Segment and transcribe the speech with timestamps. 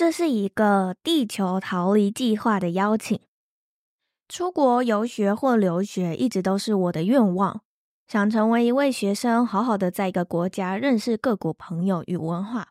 [0.00, 3.20] 这是一个地球逃离计划的邀请。
[4.30, 7.60] 出国游学或留学一直都是我的愿望，
[8.08, 12.68] 想成为一位学生，好好的在一个国家认识各国朋友与文化。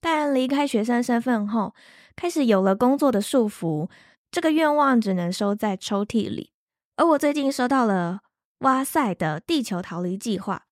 [0.00, 1.76] 但离开学生身份后，
[2.16, 3.88] 开始有了工作的束缚，
[4.32, 6.50] 这个愿望只能收在抽屉里。
[6.96, 8.22] 而我最近收到了
[8.62, 10.64] 哇塞的地球逃离计划。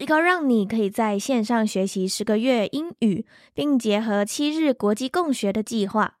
[0.00, 6.14] 一个让你可以在线上学习十个月英语，并结合七日国际共学的计划，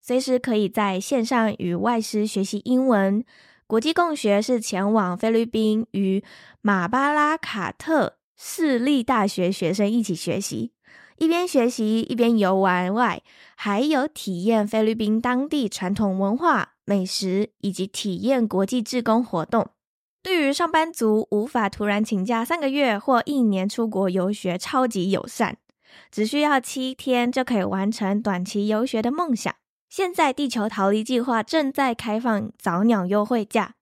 [0.00, 3.22] 随时可以在线上与外师学习英文。
[3.66, 6.24] 国际共学是前往菲律宾与
[6.62, 10.72] 马巴拉卡特市立大学学生一起学习，
[11.18, 13.22] 一边学习一边游玩外，
[13.54, 19.72] 还有体验菲律宾当地传统文化、美食以及体验国际志工活动。
[20.22, 25.56] 对于上班族无法突然请假三个月或一年出国游学，超级友善，
[26.10, 29.54] 只需要七天就可以完成短期游学的梦想。
[29.88, 33.74] 现在地球逃离计划正在开放早鸟优惠价，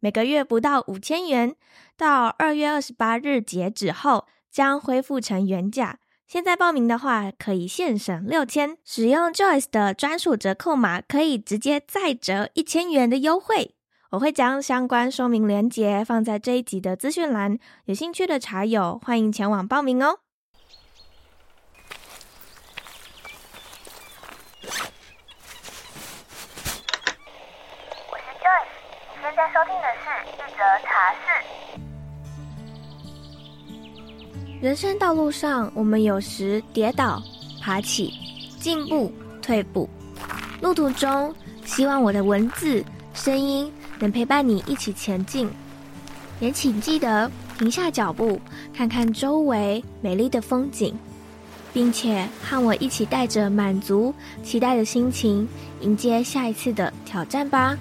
[0.00, 1.54] 每个月不到五千元，
[1.96, 6.00] 到二月二十八日截止后将恢复成原价。
[6.26, 13.76] 现在报名的话可以现省六千，使用 Joyce 的专属折扣码可以直接再折一千元的优惠。
[14.14, 20.20] 我会将相关说明连结放在这一集的资讯栏，有兴趣的茶友欢迎前往报名哦。
[28.08, 28.68] 我是 Joyce，
[29.16, 31.18] 你现在收听的是一则茶室。
[34.62, 37.20] 人生道路上，我们有时跌倒、
[37.60, 38.12] 爬起、
[38.60, 39.90] 进步、退步，
[40.60, 43.72] 路途中，希望我的文字、声音。
[43.98, 45.48] 能陪伴你一起前进，
[46.40, 48.40] 也请记得停下脚步，
[48.72, 50.94] 看看周围美丽的风景，
[51.72, 55.48] 并且和我一起带着满足、期待的心情，
[55.80, 57.76] 迎接下一次的挑战吧。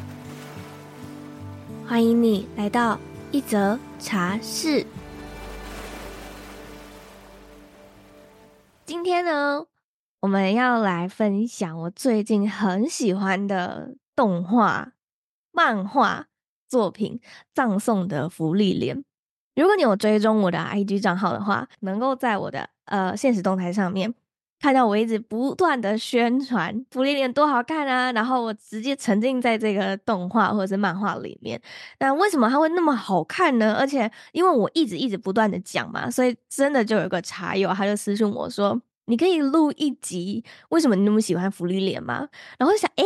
[1.86, 2.98] 欢迎你来到
[3.32, 4.86] 一则茶室。
[8.86, 9.66] 今天呢，
[10.22, 14.93] 我们要来分享我最近很喜欢的动画。
[15.54, 16.26] 漫画
[16.68, 17.20] 作品
[17.54, 18.98] 《葬送的芙莉莲》，
[19.56, 24.12] 如果你有追踪我的 IG 账号的话，能够在我的呃现实动态上面
[24.60, 31.62] 看到我一直不断的宣传芙莉莲多好看啊，然后我直接沉浸在这个动画或者是漫画里面。
[32.00, 33.76] 那为什么它会那么好看呢？
[33.76, 42.28] 而且因为我一直一直不断的讲嘛，所以真的就有个茶友他就私信我说：“你可以录一集，为什么你那么喜欢芙莉莲吗？”
[42.58, 43.04] 然后想，诶。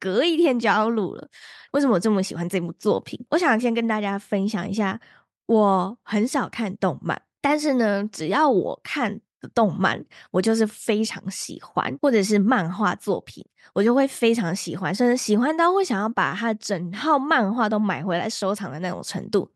[0.00, 1.28] 隔一天就要录了，
[1.72, 3.18] 为什么我这么喜欢这部作品？
[3.30, 5.00] 我想先跟大家分享一下，
[5.46, 19.50] 我很少看动漫，但是呢，只要我看的动漫，我就是非常喜欢，或者是漫画作品，我就会非常喜欢，甚至喜欢到会想要把它整套漫画都买回来收藏的那种程度。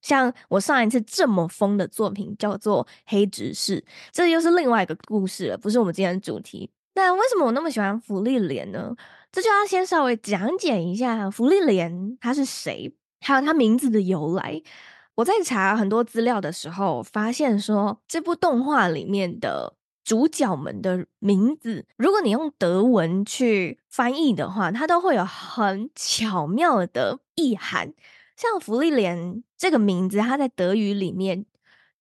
[0.00, 3.80] 像我上一次这么疯的作品叫做《黑执事》，
[4.12, 6.70] 这又是另外一个故事了，不是我们今天的主题。
[6.94, 8.94] 那为什么我那么喜欢芙莉莲呢？
[9.30, 14.62] 这就要先稍微讲解一下芙莉莲他是谁，还有他名字的由来。
[15.16, 19.74] 我在查很多资料的时候，发现说这部动画里面的
[20.04, 27.92] 主角们的名字，如果你用德文去翻译的话，它都会有很巧妙的意涵。
[28.36, 31.44] 像芙莉莲这个名字，它在德语里面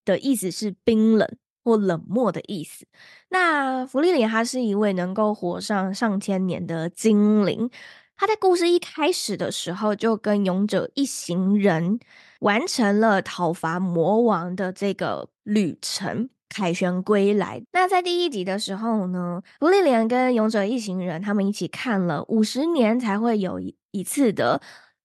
[0.05, 1.27] 的意思是冰冷。
[1.67, 2.87] 或冷漠的意思。
[3.27, 7.69] 那芙莉莲她是一位能够活上上千年的精灵。
[8.15, 11.99] 她在故事一开始的时候，就跟勇者一行人
[12.39, 17.61] 完成了讨伐魔王的这个旅程，凯旋归来。
[17.73, 23.59] 那在第一集的时候呢，芙莉莲跟勇者一行人他们一起看了五十年才会有
[23.91, 24.61] 一次的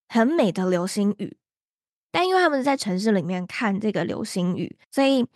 [0.08, 1.36] 很美的流星雨。
[2.12, 5.26] 但因为他们在城市里面看这个流星雨，所以。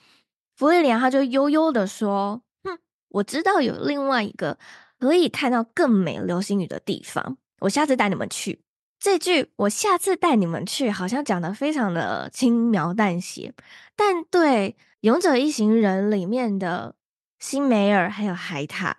[0.56, 2.78] 芙莉莲他就悠悠的说：“哼，
[3.10, 4.58] 我知道有另外一个
[4.98, 8.62] 可以看到更美流星雨的地方，我下次带你们去。”
[8.98, 13.52] 这句“我下次带你们去”好像讲的非常的轻描淡写，
[13.94, 16.94] 但对《勇者一行人》里面的
[17.38, 18.96] 辛梅尔还有海塔，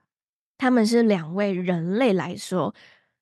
[0.60, 2.76] 他们是两位人类来说，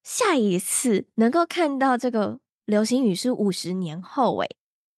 [0.03, 4.37] 下一次能够看到这个流星雨是五十年后。
[4.39, 4.47] 诶，《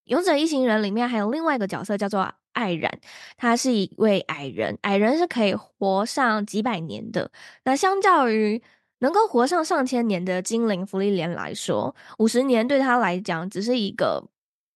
[0.08, 2.34] 勇者一行人》里面还有另外一个角色叫做。
[2.54, 2.92] 艾然，
[3.38, 7.30] 他是一位矮人，矮人是可以活上几百年的。
[7.66, 8.60] 那相较于
[8.98, 14.28] 能够活上上千年的精灵芙莉莲来说，五十年对他来讲只是一个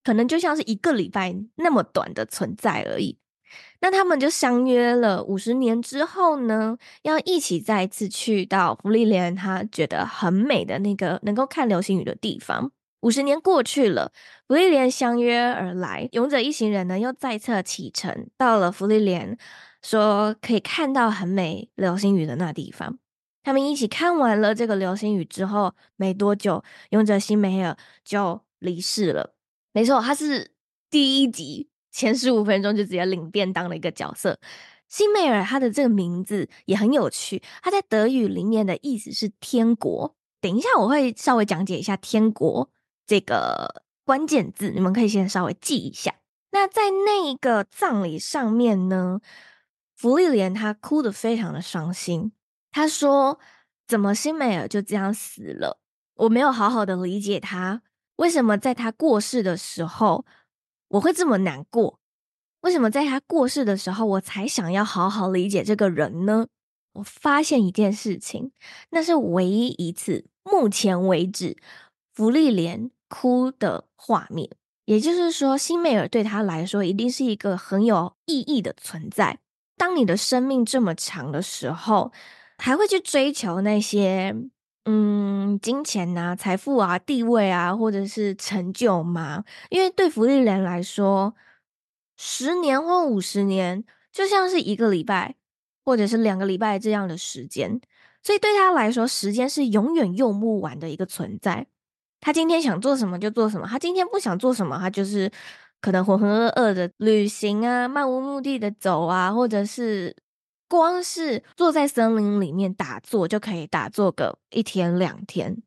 [0.04, 3.18] 可能就像是一个礼拜那么短的存在而已。
[3.80, 12.72] 那他们就相约了五十年之后呢，要一起再次去到芙莉莲他觉得很美的那个能够看流星雨的地方。
[13.02, 14.12] 五十年过去了，
[14.48, 19.38] 芙莉莲相约而来，勇者一行人呢又再次启程到了芙莉莲，
[19.82, 23.00] 说可以看到很美流星雨的那地方。
[23.44, 29.34] 他们一起看完了这个流星雨之后，没多久，勇者辛梅尔就离世了。
[29.74, 30.52] 没错，他是
[30.92, 34.40] 第一集前十五分钟就直接领便当的一个角色。
[34.88, 40.16] 辛梅尔他的这个名字也很有趣，他在德语里面的意思是天国。
[40.40, 42.70] 等一下我会稍微讲解一下天国
[43.06, 46.16] 这个关键字，你们可以先稍微记一下。
[46.52, 49.22] 那在那一个葬礼上面呢，
[49.96, 52.32] 芙莉莲他哭得非常的伤心。
[52.72, 53.40] 他说
[53.88, 55.80] ：“怎么辛美尔就这样死了？
[56.16, 57.82] 我没有好好的理解他，
[58.18, 60.26] 为什么在他过世的时候
[60.90, 62.00] 我会这么难过？
[62.62, 66.48] 为什么在他过世的时候我才想要好好理解这个人呢？
[66.94, 68.52] 我发现一件事情，
[68.90, 71.58] 那是唯一一次，目前为止，
[72.14, 74.50] 芙莉莲哭的画面。
[74.86, 79.40] 也就是说，辛梅尔对他来说一定是一个很有意义的存在。
[79.78, 82.12] 当你的生命这么长的时候。”
[82.64, 84.36] 还会去追求那些
[84.86, 89.44] 嗯金钱啊、财富啊、地位啊，或者是成就吗？
[89.72, 91.34] 因为对芙莉莲来说，
[92.18, 95.38] 十年或五十年就像是一个礼拜，
[95.84, 97.82] 或者是两个礼拜这样的时间，
[98.22, 101.66] 所以对他来说，时间是永远用不完的一个存在。
[102.22, 105.30] 他今天想做什么就做什么，他今天不想做什么，他就是
[105.82, 110.16] 可能浑浑噩噩的旅行啊，漫无目的的走啊，或者是。
[110.72, 115.62] 光是坐在森林里面打坐就可以打坐个一天两天，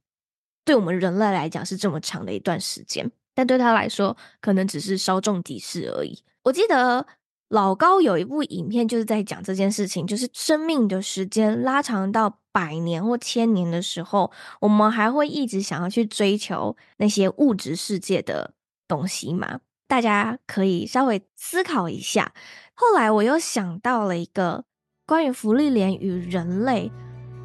[0.64, 6.18] 对我们人类来讲是这么长的一段时间，但对他来说可能只是稍纵即逝而已。
[6.42, 7.06] 我记得
[7.48, 14.30] 老高有一部影片就是在讲这件事情，就是生命的时间拉长到百年或千年的时候，
[14.60, 18.52] 我们还会一直想要去追求那些物质世界的
[18.88, 19.60] 东西吗？
[19.86, 22.32] 大家可以稍微思考一下。
[22.74, 24.64] 后来我又想到了一个。
[25.06, 26.90] 关于福利莲与人类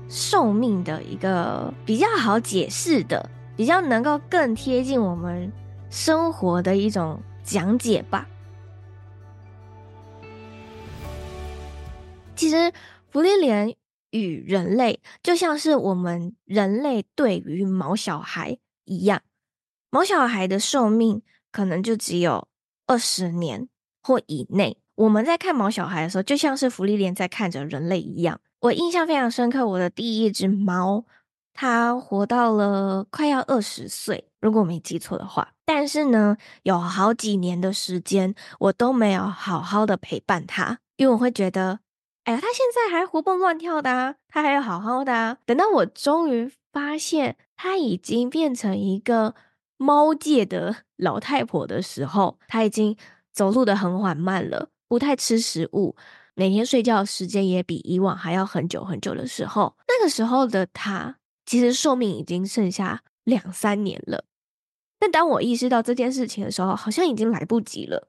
[0.08, 5.52] 寿命的一个比较好解释的、比较能够更贴近我们
[5.90, 8.26] 生活的一种讲解吧。
[12.40, 12.72] 其实，
[13.12, 13.76] 芙莉莲
[14.12, 19.22] 与人类就像是我们人类对于毛小孩一样，
[19.90, 21.22] 毛小孩的寿命
[21.52, 22.48] 可能就只有
[22.88, 23.68] 二十年
[24.02, 24.78] 或以内。
[24.96, 28.40] 我们在看毛小孩的时候，就像是芙莉莲在看着人类一样。
[28.62, 31.04] 我印象非常深刻，我的第一只猫，
[31.54, 35.50] 它活到了快要二十岁，如果我没记错的话。
[35.66, 41.82] 但是呢，有好几年的时间，我都没有好好的陪伴它，因为我会觉得，
[42.26, 45.38] 哎呀，他现在还活蹦乱跳的啊，他还要好好的啊。
[45.46, 49.34] 等到我终于发现他已经变成一个
[49.78, 52.96] 猫界的 老太婆的时候，他已经
[53.32, 54.70] 走路的很缓慢了。
[54.88, 55.96] 不太吃食物，
[56.34, 64.26] 每天睡觉时间也比以往还要很久很久的时候，那个时候的他其实寿命已经剩下两三年了。
[64.98, 68.08] 但当我意识到这件事情的时候，好像已经来不及了。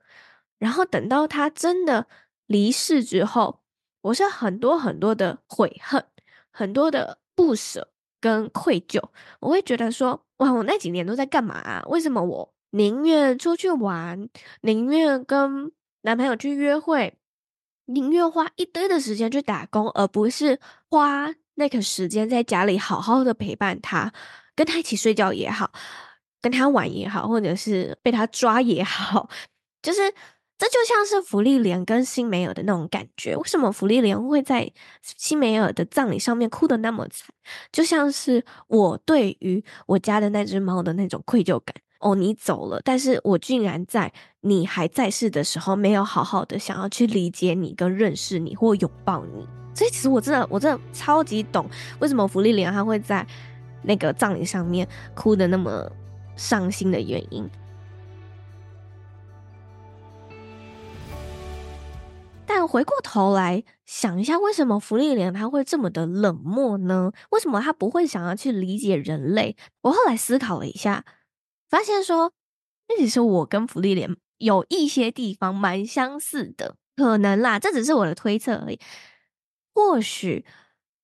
[0.59, 2.07] 然后等到他真的
[2.47, 3.60] 离世之后，
[4.03, 6.05] 我是很多很多的悔恨，
[6.51, 7.89] 很多的不舍
[8.21, 9.03] 跟愧疚。
[9.41, 11.83] 我会觉得说，哇，我那几年都在干嘛啊？
[11.87, 14.29] 为什么我宁愿出去玩，
[14.63, 15.73] 宁愿跟
[16.03, 17.19] 男朋友去约会，
[17.87, 20.59] 宁愿花一堆的时间去打工，而不是
[20.89, 24.13] 花那个时间在家里好好的陪伴他，
[24.55, 25.73] 跟他一起睡觉也好，
[26.41, 29.29] 跟他玩也好，或者是被他抓也好，
[29.83, 30.15] 就是
[30.61, 33.35] 这就像是芙莉莲跟辛梅尔的那种感觉。
[33.35, 37.35] 为什么芙莉莲会在辛梅尔的葬礼上面哭得那么惨？
[37.73, 41.75] 就像是我对于我家的那只猫的那种愧疚感。
[42.01, 44.13] 哦，你走了，但是我竟然在
[44.43, 49.47] 你还在世的时候，没有好好的想要去理解你、跟认识你或拥抱你。
[49.75, 51.69] 所以，其实我真的，我真的超级懂
[52.01, 53.27] 为什么芙莉莲她会在
[53.83, 55.91] 那个葬礼上面哭得那么
[56.37, 57.49] 伤心的原因。
[62.53, 67.13] 但回过头来想一下，为什么芙莉莲她会这么的冷漠呢？
[67.31, 69.57] 为什么她不会想要去理解人类？
[69.83, 71.05] 我后来思考了一下。
[71.69, 72.33] 发现说，
[72.89, 78.81] 那其实我跟芙莉莲有一些地方蛮相似的，可能啦，这只是我的推测而已。
[79.73, 80.45] 或许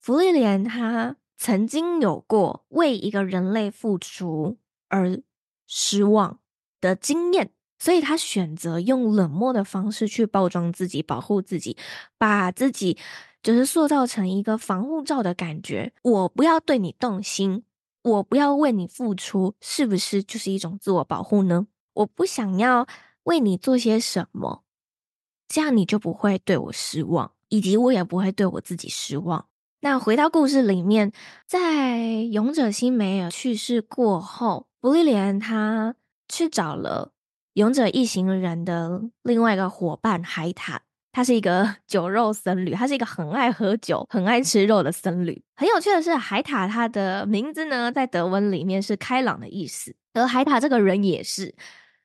[0.00, 5.22] 芙莉莲她曾经有过为一个人类付出而
[5.68, 6.40] 失望
[6.80, 11.76] 的经验，所以他选择用冷漠的方式去包装自己，保护自己，
[12.18, 12.96] 把自己
[13.42, 15.92] 就是塑造成一个防护罩的感觉。
[16.02, 17.62] 我不要对你动心，
[18.02, 21.66] 我不要为你付出，是不是就是一种自我保护呢？
[21.94, 22.86] 我不想要
[23.24, 24.62] 为你做些什么，
[25.48, 29.46] 这样你就不会对我失望，以及我也不会对我自己失望。
[29.80, 31.12] 那回到故事里面，
[31.46, 35.94] 在勇者辛梅尔去世过后，芙莉莲他
[36.28, 37.12] 去找了。
[37.56, 40.78] 勇者一行人的另外一个伙伴海塔，
[41.10, 45.42] 他是一个 酒肉僧侣，他是一个很爱喝酒、很爱吃肉的僧侣。
[45.54, 51.54] 很有趣的是，海塔他的名字呢，在德文里面是开朗的意思，而海塔这个人也是，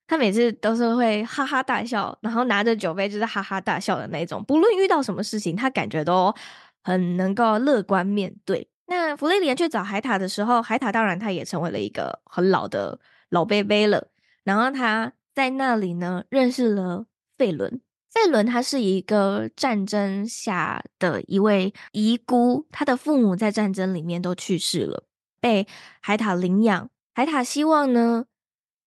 [0.08, 4.41] 他每次都是会哈哈大笑，然后拿着酒杯就是哈哈大笑的那种。
[4.46, 6.34] 不论遇到什么事情，他感觉都
[6.81, 8.65] 很能够乐观面对。
[8.88, 14.08] 那芙莉莲去找海塔的时候，海塔当然他也成为了一个很老的老伯伯了，
[14.46, 15.12] 然后他。
[15.34, 17.06] 在那里呢，认识了
[17.38, 17.82] 费伦。
[18.10, 25.06] 费伦他是一个战争下的一位遗孤，他的父母在战争里面都去世了，
[25.40, 25.66] 被
[26.02, 26.90] 海塔领养。
[27.14, 28.26] 海塔希望呢，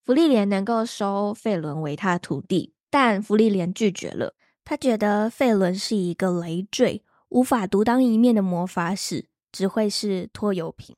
[0.05, 4.35] 芙莉莲能够收费伦为他的徒弟，但芙莉莲拒绝了。
[4.63, 10.95] 他觉得费伦是一个累赘，无法独当一面的魔法使，只会是拖油瓶。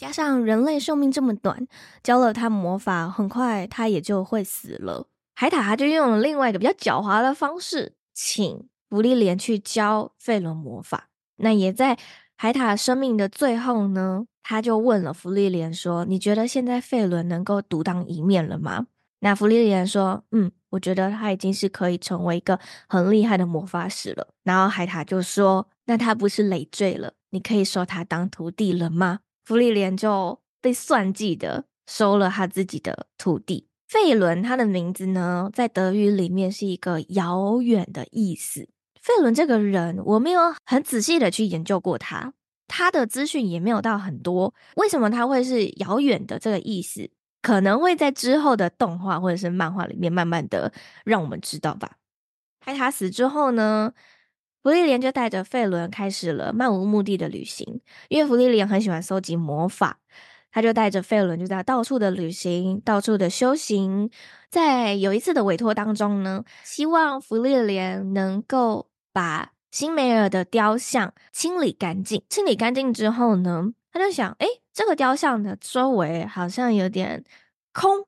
[0.00, 1.68] 加上人类寿命这么短，
[2.02, 5.06] 教了他魔法，很快他也就会死了。
[5.34, 11.10] 海塔他就用了另外一个比较狡猾的方式，请芙莉莲去教费伦魔法。
[11.36, 11.98] 那也在
[12.34, 18.86] 海塔生命的最后呢，他就问了芙莉莲说：“你觉得现在费伦能够独当一面了吗？”
[19.20, 27.12] 那芙莉莲说：“嗯，我觉得他已经是可以成为一个很厉害的魔法师了。”然后海塔就说：“那他不是累赘了？
[27.28, 29.18] 你可以收他当徒弟了吗？”
[29.50, 34.44] 芙莉莲就被算计的收了他自己的徒弟费伦。
[34.44, 38.68] 他的名字呢，在德语里面是一个遥远的意思。
[39.02, 42.32] 费伦这个人，我没有很仔细的去研究过他，
[42.68, 44.54] 他的资讯也没有到很多。
[44.76, 47.10] 为什么他会是遥远的这个意思？
[47.42, 50.72] 可能会在之后的动画或者是漫画里面慢慢的
[51.04, 51.96] 让我们知道吧。
[52.64, 53.92] 海塔死之后呢，
[54.62, 59.98] 芙莉莲就带着费伦开始了漫无目的的旅行，因为芙莉莲很喜欢搜集魔法，
[60.52, 64.10] 他就带着费伦就在到处的旅行，到处的修行。
[64.50, 72.22] 在有一次的委托当中呢，希望芙莉莲能够把辛梅尔的雕像清理干净。
[72.28, 77.24] 清理干净之后呢，他就想，诶，这个雕像的周围好像有点
[77.72, 78.06] 空。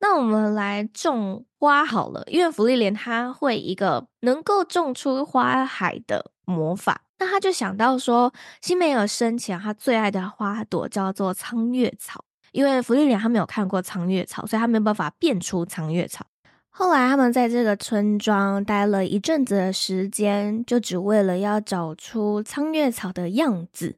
[0.00, 7.00] 那我们来种花好了，因为芙莉莲他会一个能够种出花海的魔法。
[7.18, 8.30] 那他就想到说，
[8.60, 16.26] 辛梅尔生前他最爱的花朵叫做苍月草，因为芙莉莲他没有看过苍月草，所以他没有办法变出苍月草。
[16.68, 23.96] 后来他们在这个村庄待了一阵子的时间，就只为了要找出苍月草的样子。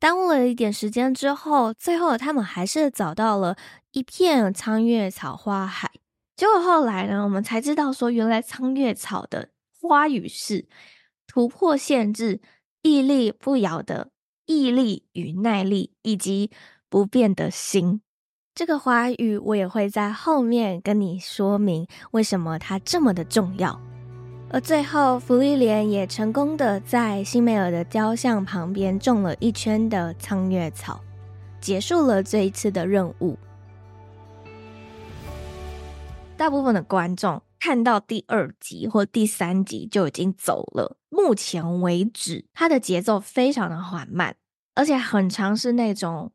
[0.00, 3.56] 耽误了一点时间之后，最后他们还是找到了
[3.92, 5.90] 一片苍月草花海。
[6.36, 9.50] 结果后来呢，我们才知道说，原来苍月草的
[9.80, 10.66] 花语是
[11.26, 12.40] 突破限制、
[12.82, 14.10] 屹立不摇的
[14.46, 16.50] 毅力与耐力，以及
[16.88, 18.00] 不变的心。
[18.54, 23.80] 这个花语我也会在后面跟你说明为什么它这么的重要。
[24.50, 31.00] 而最后，芙莉莲也成功的在辛梅尔的雕像旁边种了一圈的苍月草，
[31.60, 33.36] 结束了这一次的任务。
[36.36, 40.98] 大部分的观众看到第二集或第三集就已经走了。
[41.08, 44.36] 目前为止，它的节奏非常的缓慢，
[44.74, 46.32] 而且很常是那种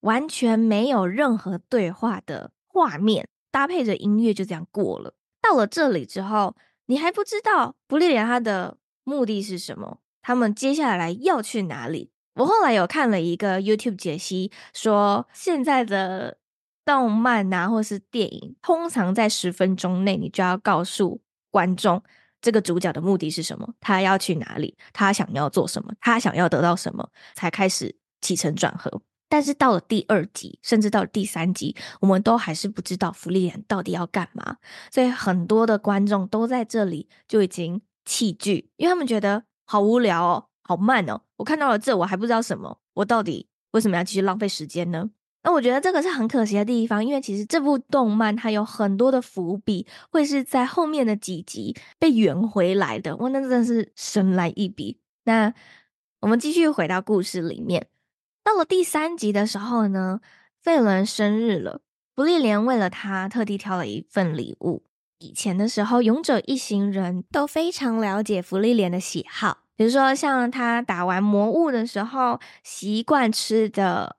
[0.00, 5.14] 完全没有任何对话的画面，搭配着音乐就这样过了。
[5.42, 6.56] 到了这里之后。
[6.88, 9.98] 你还不知道芙莉莲他的目的是什么？
[10.22, 12.12] 他们接下来要去哪里？
[12.34, 16.38] 我后来有看了一个 YouTube 解析，说现在的
[16.86, 22.02] 动漫啊，或是电影，通常在十分钟内，你就要告诉观众
[22.40, 29.02] 这个主角的目的是什么，他要去哪里，他想要做什么，他想要得到什么，才开始起承转合。
[29.28, 34.58] 但是到了第二集，甚至到了第三集，我们都还是不知道芙莉莲到底要干嘛，
[34.92, 41.22] 所以很多的观众都在这里就已经弃剧，因为他们觉得好无聊哦，好慢哦。
[41.38, 45.10] 我看到了这，我还不知道什么，我到底为什么要继续浪费时间呢？
[45.46, 53.14] 那我觉得这个是很可惜的地方，因为其实这部动漫它有很多的伏笔，会是在后面的几集被圆回来的。
[53.18, 54.98] 哇，那真的是神来一笔。
[55.22, 55.54] 那
[56.18, 57.86] 我们继续回到故事里面。
[58.42, 60.20] 到了第三集的时候呢，
[60.60, 61.80] 费伦生日了。
[62.16, 64.82] 芙莉莲为了他特地挑了一份礼物。
[65.20, 74.16] 以前的时候，勇者一行人都非常了解芙莉莲的喜好，比如说像他打完魔物的时候习惯吃的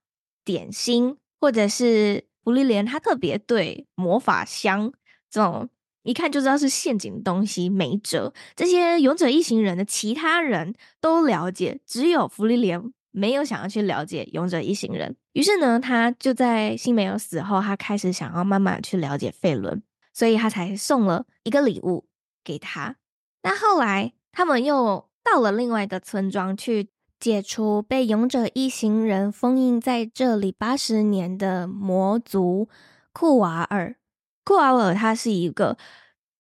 [0.48, 4.94] 点心，或者是芙莉莲他特别对魔法箱
[5.30, 5.68] 这种
[6.04, 8.34] 一看就知道是陷阱的东西没辙。
[8.56, 15.18] 这些勇者一行人的其他人都了解，只有芙莉莲没有想要去了解勇者一行人。
[15.34, 19.84] 于是呢，他就在辛梅尔死后，他开始想要慢慢去了解费伦。
[20.14, 22.06] 所以他才送了一个礼物
[22.44, 22.96] 给他。
[23.44, 32.70] 那后来他们又到了另外一个村庄去解除被勇者一行人封印在这里八十年的魔族
[33.12, 33.96] 库瓦尔。
[34.44, 35.78] 库瓦尔他是一个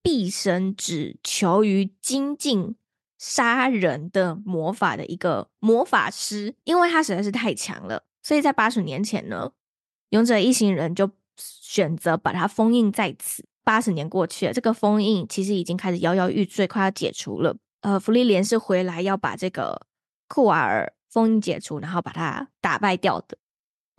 [0.02, 2.76] 毕生只求于精进
[3.18, 9.52] 杀人的魔法的一个魔法师，因为他实在是太强了，所以在八十年前呢，
[10.10, 13.44] 勇者一行人就选择把他封印在此。
[13.64, 17.58] 八十年过去了，这个封印其实已经开始摇摇欲坠，快要解除了。
[17.82, 19.86] 呃，芙莉莲是回来要把这个
[20.28, 23.38] 库瓦尔封印解除，然后把它打败掉的。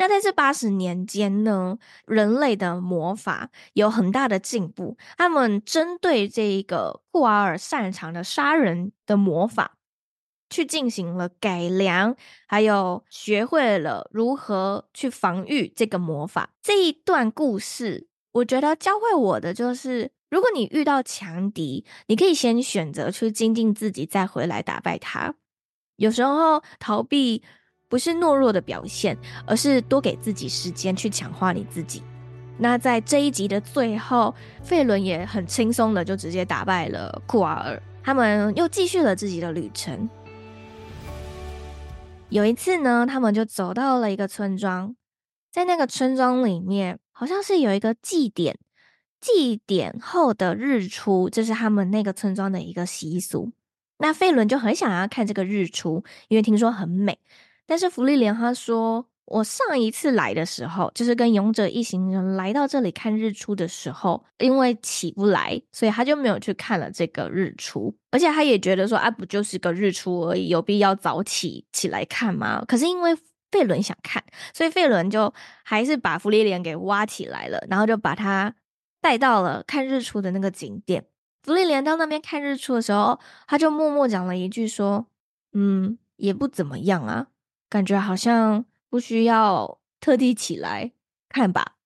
[0.01, 4.97] 那在这八十年间呢，人类的魔法有很大的进步。
[5.17, 9.77] 他们针对这个库瓦尔擅长的杀人的魔法，
[10.49, 12.15] 去进行了改良，
[12.47, 16.51] 还有学会了如何去防御这个魔法。
[16.63, 18.07] 这一段故事。
[18.33, 25.35] 我觉得教会我的就是，如果你遇到强敌，你可以先选择去精进自己，再回来打败他。
[25.99, 27.43] 有时候逃避
[27.89, 32.03] 不是懦弱的表现，而是多给自己时间去强化你自己。
[32.57, 40.09] 那在这一集的最后，费伦也很轻松的就直接打败了库瓦尔，他们又继续了自己的旅程。
[42.29, 44.95] 有一次呢，他们就走到了一个村庄，
[45.53, 46.99] 在那个村庄里面。
[47.11, 48.57] 好像是有一个祭典，
[49.21, 53.51] 祭典后的日出，这是他们那个村庄的一个习俗。
[53.99, 57.19] 那费伦就很想要看这个日出，因为听说很美。
[57.67, 67.95] 但是芙莉莲他说，我上一次来的时候，就是跟勇者一行人来到这里看日出的时候，因为起不来，所以他就没有去看了这个日出。
[68.11, 72.65] 而且他也觉得说，啊，不就是个日出而已，有必要早起起来看吗？
[72.67, 73.15] 可是因为
[73.51, 78.55] 费伦想看，所以费伦就还是把芙莉莲给挖起来了，然后就把他
[79.03, 81.05] 带到了看日出的那个景点。
[81.49, 85.07] 芙莉莲到那边看日出的时候，他就默默讲了一句说
[85.57, 87.29] ：“嗯，也不怎么样啊，
[87.71, 90.93] 感觉好像不需要特地起来
[91.31, 91.77] 看吧。”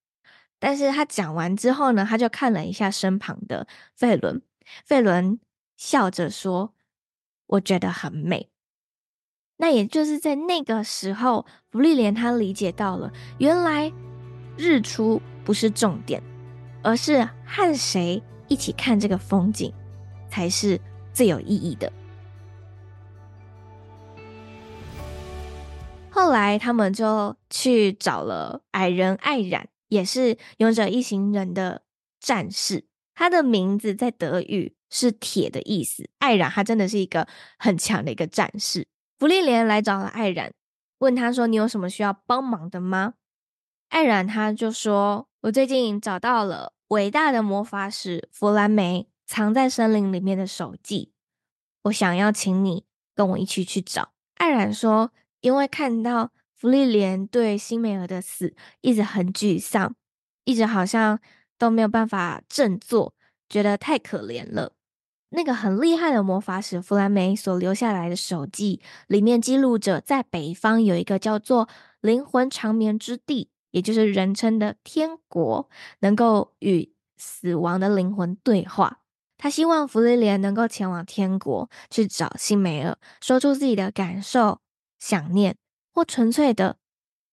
[0.59, 4.43] 但是他讲完之后呢，他就看了一下身旁的费伦，
[4.85, 5.39] 费伦
[5.77, 6.75] 笑着说
[7.47, 8.51] ：“我觉得很美。”
[9.59, 13.93] 那也就是在那个时候，芙莉莲她理解到了，原来
[14.57, 16.21] 日出不是重点，
[16.83, 18.21] 而是和谁
[18.53, 19.73] 一起看这个风景
[20.29, 20.79] 才是
[21.15, 21.91] 最有意义的。
[26.11, 31.81] 后来他们就去找了矮人艾冉，也是勇者一行人的
[32.21, 32.85] 战士，
[33.15, 36.11] 他的名字在德语是铁的意思。
[36.19, 37.27] 艾冉他真的是一个
[37.59, 38.87] 很强的一个战士。
[39.19, 40.53] 芙莉莲来找了艾冉，
[40.99, 43.15] 问他说：“你有什么需要帮忙的吗？”
[43.89, 51.11] 艾冉他就说：“我最近找到了伟大的魔法使弗兰梅藏在森林里面的手记，
[51.85, 59.95] 我想要请你跟我一起去找。”艾冉说：“因为看到芙莉莲对辛美尔的死一直很沮丧，
[60.45, 61.19] 一直好像
[61.57, 63.15] 都没有办法振作，
[63.49, 64.75] 觉得太可怜了。”
[65.35, 71.71] 那个很厉害的魔法使弗兰梅所留下来的手记，里面记录着在北方有一个叫做
[72.03, 79.01] 灵魂长眠之地，也就是人称的天国，能够与死亡的灵魂对话。
[79.37, 84.61] 他希望芙莉莲能够前往天国去找辛梅尔，说出自己的感受、
[85.01, 85.57] 想念，
[85.93, 86.77] 或纯粹的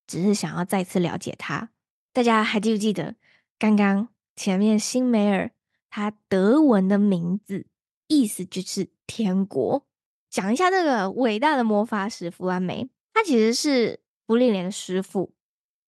[0.07, 1.69] 只是想要再次了解他。
[2.11, 3.15] 大家还记不记得
[3.59, 5.51] 刚刚前面辛梅尔
[5.91, 7.67] 他德文的名字？
[8.07, 9.85] 意思就是天国。
[10.31, 15.31] 讲一下这个伟大的魔法使弗兰梅，他其实是芙莉莲的师傅。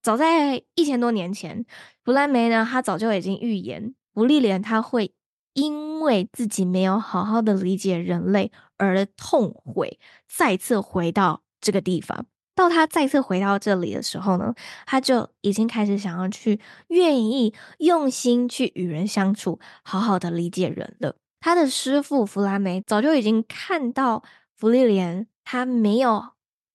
[0.01, 1.65] 早在一千多年前，
[2.03, 5.13] 弗兰梅呢，他早就已经预言芙利莲他会
[5.53, 12.25] 因为自己没有好好的理解人类而痛悔，再次回到这个地方。
[12.53, 14.53] 到他再次回到这里的时候呢，
[14.85, 16.59] 他就已经开始想要去
[16.89, 21.15] 愿意用心去与人相处，好好的理解人了。
[21.39, 24.23] 他的师傅弗兰梅早就已经看到
[24.55, 26.33] 芙莉莲，他没有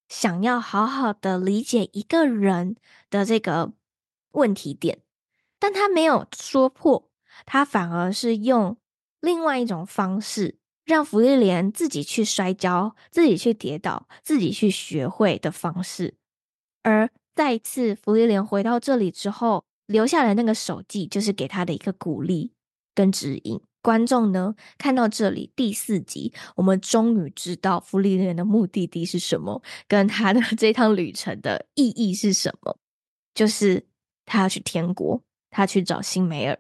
[0.08, 2.76] 想要好好的理解一个人
[3.10, 3.72] 的这个
[4.32, 5.00] 问题点，
[5.58, 7.10] 但他没有说破，
[7.44, 8.76] 他反而是用
[9.20, 16.14] 另外一种方式，让芙莉莲自己去摔跤，自己去跌倒，自己去学会的方式。
[16.82, 22.52] 而再一次，芙莉莲回到这里之后，留下来那个手记，就是给他的一个鼓励
[22.94, 23.60] 跟指引。
[23.86, 32.76] 观众呢，看到这里第四集，我们终于知道芙莉莲的目的地是什么，跟他的 这趟旅程的意义是什么，
[33.32, 33.86] 就是
[34.24, 36.58] 他要去天国，他去找辛梅尔，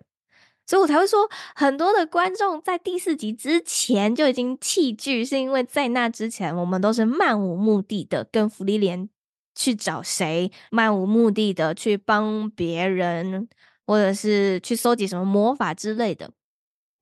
[0.68, 9.08] 所以我才会说，很多的观众在第四集之前就已经弃剧，是因为在那之前，我们都是漫无目的的跟芙莉莲
[9.56, 13.48] 去找谁，漫无目的的去帮别人，
[13.84, 16.30] 或者是去收集什么魔法之类的。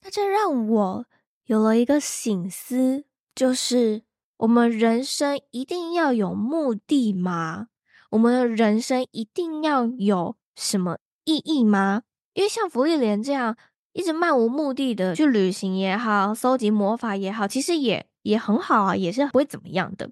[0.05, 1.07] 那这让我
[1.47, 4.03] 有了一个醒思，就是
[4.37, 7.69] 我们人生一定要有目的吗？
[8.11, 12.03] 我们的人生一定要有什么意义吗？
[12.35, 13.57] 因为像芙莉莲这样
[13.93, 20.11] 一直漫无目的的去旅行也好，搜集魔法也好，其实也也很好啊，也是不会怎么样的。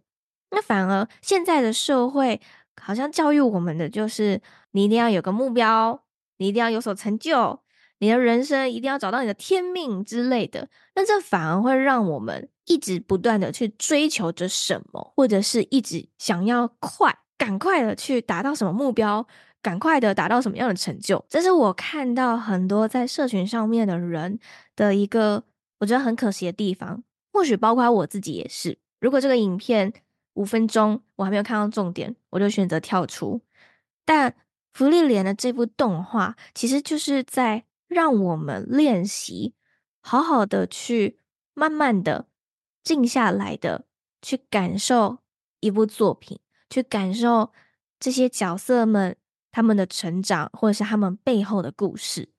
[0.51, 2.41] 那反而现在的社会
[2.81, 6.03] 好像教育我们的就是，你一定要有个目标，
[6.39, 7.62] 你一定要有所成就。
[8.03, 19.25] 你的人生一定要找到你的天命之类的，那这反而会让我们一直不断的去追求着什么，或者是一直想要快、赶快的去达到什么目标，
[19.63, 21.25] 赶快的达到什么样的成就。
[21.29, 24.41] 这是我看到很多在社群上面的人
[24.75, 25.45] 的一个
[25.79, 28.77] 我觉得很可惜的地方，或许包括我自己也是。
[28.99, 29.93] 如果这个影片
[30.35, 33.41] 五分钟我还没有看到重点，我就选择跳出。
[34.05, 34.35] 但
[34.73, 37.63] 芙莉莲的这部动画其实就是在。
[37.93, 39.55] 让我们练习，
[40.01, 41.19] 好好的去，
[41.55, 42.27] 慢慢的
[42.83, 43.85] 静下来的
[44.21, 45.19] 去感受
[45.61, 47.53] 一部作品，去感受
[48.01, 49.17] 这些角色们
[49.51, 52.31] 他们的成长，或者是他们背后的故事。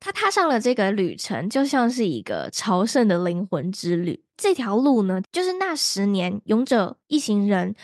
[0.00, 4.22] 他踏上了这个旅程，就像是一个朝圣的灵魂之旅。
[4.36, 7.74] 这条路呢，就是那十年勇者一行人。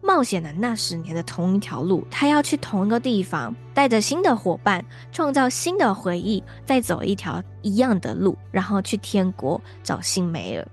[0.00, 10.66] 冒险的那十年的同一条路，他要去同一个地方，带着新的伙伴，创造新的回忆，再走一条一样的路，然后去天国找辛梅尔。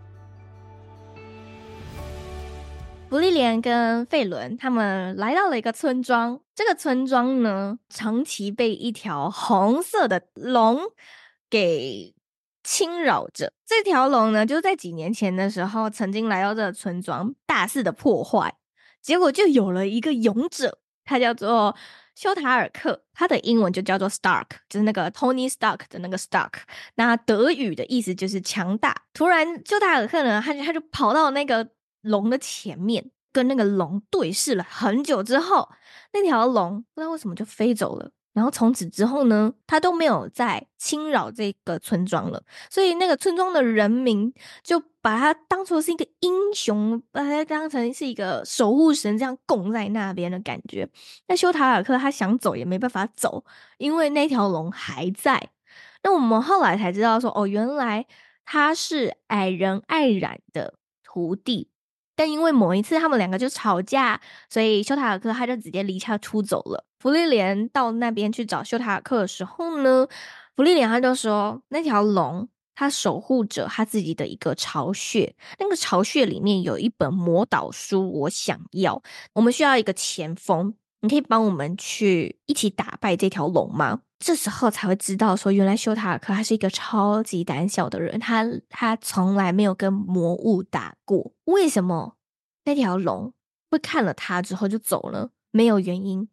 [3.10, 10.80] 芙莉莲跟费伦他们来到了一个村庄，这个村庄呢，长期被一条红色的龙
[11.50, 12.16] 给
[12.64, 13.54] 侵扰着。
[13.68, 18.56] 这条龙呢，就在几年前的时候，曾经来到这个村庄，大肆的破坏。
[19.04, 21.76] 结果就有了一个勇者，他叫做
[22.16, 26.54] 休塔尔克，他的英文就叫做 Stark，就是那个 Tony Stark 的那个 Stark。
[26.96, 29.04] 那德语的意思就是强大。
[29.14, 31.70] 突然，修塔尔克呢，他就他就跑到那个
[32.02, 35.70] 龙的前面，跟那个龙对视了很久之后，
[36.14, 38.12] 那条龙不知道为什么就飞走了。
[38.34, 42.44] 然后从此之后呢，他都没有再侵扰这个村庄了。
[42.70, 50.90] 所以那个村庄的人民就把他当成是一个英雄，把他当成是一个守护神，这样供在那边的感觉。
[51.28, 53.46] 那修塔尔克他想走也没办法走，
[53.78, 55.50] 因为那条龙还在。
[56.02, 58.06] 那我们后来才知道说，哦，原来
[58.46, 61.70] 他是矮人艾冉的徒弟。
[62.16, 66.86] 但因为某一次他们两个就吵架，所以修塔尔克他就直接离家出走了。
[67.04, 70.08] 芙莉莲到那边去找修塔尔克的时候呢，
[70.56, 84.00] 芙莉莲他就说，那条龙它守护着他自己的一个巢穴，那个巢穴里面有一本魔导书，我想要，我们需要一个前锋，你可以帮我们去一起打败这条龙吗？
[84.20, 91.34] 这时候才会知道说，原来修塔尔克他是一个超级胆小的人，他他从来没有跟魔物打过。
[91.44, 92.16] 为什么
[92.64, 93.34] 那条龙
[93.70, 95.32] 会看了他之后就走了？
[95.52, 96.30] 没有原因。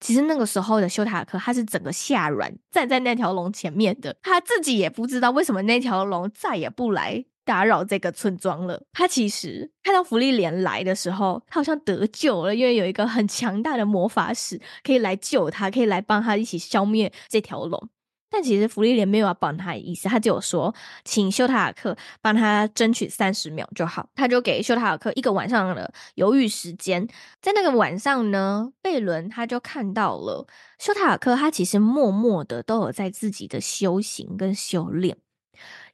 [0.00, 7.24] 其实那个时候的修塔克他是整个下软站在那条龙前面的，他自己也不知道为什么那条龙再也不来。
[7.42, 8.80] 打扰这个村庄了。
[8.92, 17.88] 他其实看到芙莉莲来的时候，他好像得救了，因为有一个很强大的魔法使可以来救他，可以来帮他一起消灭这条龙。
[18.30, 20.72] 但其实芙莉莲没有要帮他的意思，他就有说，
[21.04, 24.08] 请修塔尔克帮他争取三十秒就好。
[24.14, 27.08] 他就给修塔尔克一个晚上的犹豫时间。
[27.42, 30.46] 在那个晚上呢，贝伦他就看到了
[30.78, 35.18] 修塔尔克，他其实默默的都有在自己的修行跟修炼。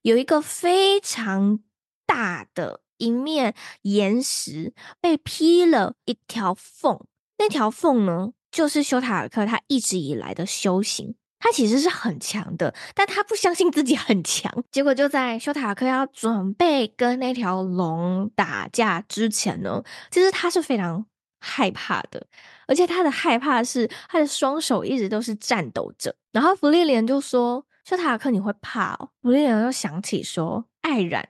[0.02, 1.60] 有一个非常
[2.06, 7.00] 大的一面岩石被劈了一条缝，
[7.38, 11.14] 那条缝呢，就是修塔尔克他一直以来的修行。
[11.46, 14.52] 他其实是很强的，但他不相信自己很强。
[14.72, 19.80] 结果就在修塔克要准备跟那条龙打架之前呢，
[20.10, 21.06] 其实他是非常
[21.38, 22.26] 害怕的，
[22.66, 26.16] 而且他的害怕是他的双手一直都是颤抖着。
[26.32, 31.28] 然后芙莉莲就说：“修塔克，你会怕哦？”芙莉莲又想起说：“艾然，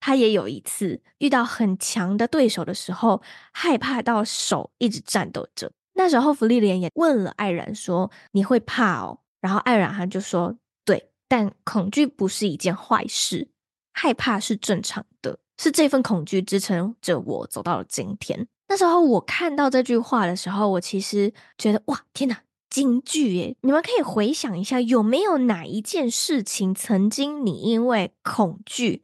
[0.00, 3.20] 他也有一次遇到很强的对手的时候，
[3.52, 5.70] 害怕到手一直颤抖着。
[5.96, 13.46] 那时候芙莉莲也问了艾然说：‘你会怕哦？’然后艾然他就说：‘对，但恐惧不是一件坏事，
[13.92, 23.54] 害怕是正常的，是这份恐惧支撑着我走到了今天。’”那时候我看到这句话的时候，我其实觉得哇，天哪，金句耶！
[23.60, 29.02] 你们可以回想一下，有没有哪一件事情曾经你因为恐惧，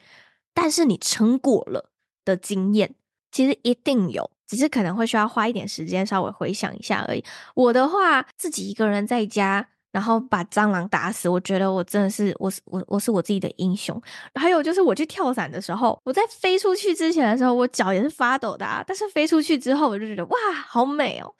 [0.55, 1.91] 但是你撑过了
[2.25, 2.95] 的经验？
[3.31, 7.23] 其实一定有，只是可能会需要花一点时间稍微回想一下而已。
[7.55, 9.69] 我的话，自己一个人在家。
[9.93, 14.01] 然后把蟑螂打死，我觉得我真的是我是我我是我自己的英雄。
[14.35, 18.85] 还有就是我去跳伞的时候，我在飞出去之前的时候，我脚也是发抖的啊。
[18.87, 20.37] 但是飞出去之后，我就觉得哇，
[20.69, 21.35] 好美哦。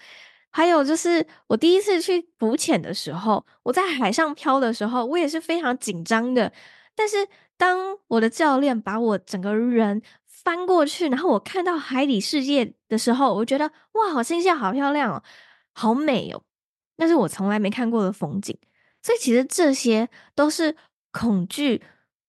[0.53, 6.53] 还有就是我第一次去浮潜的时候，我在海上漂的时候，我也是非常紧张的。
[6.97, 15.23] 但是当我的教练把我整个人翻过去，然后我看到海底世界的时候，我觉得哇，好新鲜，好漂亮哦，
[15.73, 16.43] 好美哦。
[17.01, 18.55] 但是我从来没看过的风景，
[19.01, 20.77] 所以其实这些都是
[21.11, 21.81] 恐惧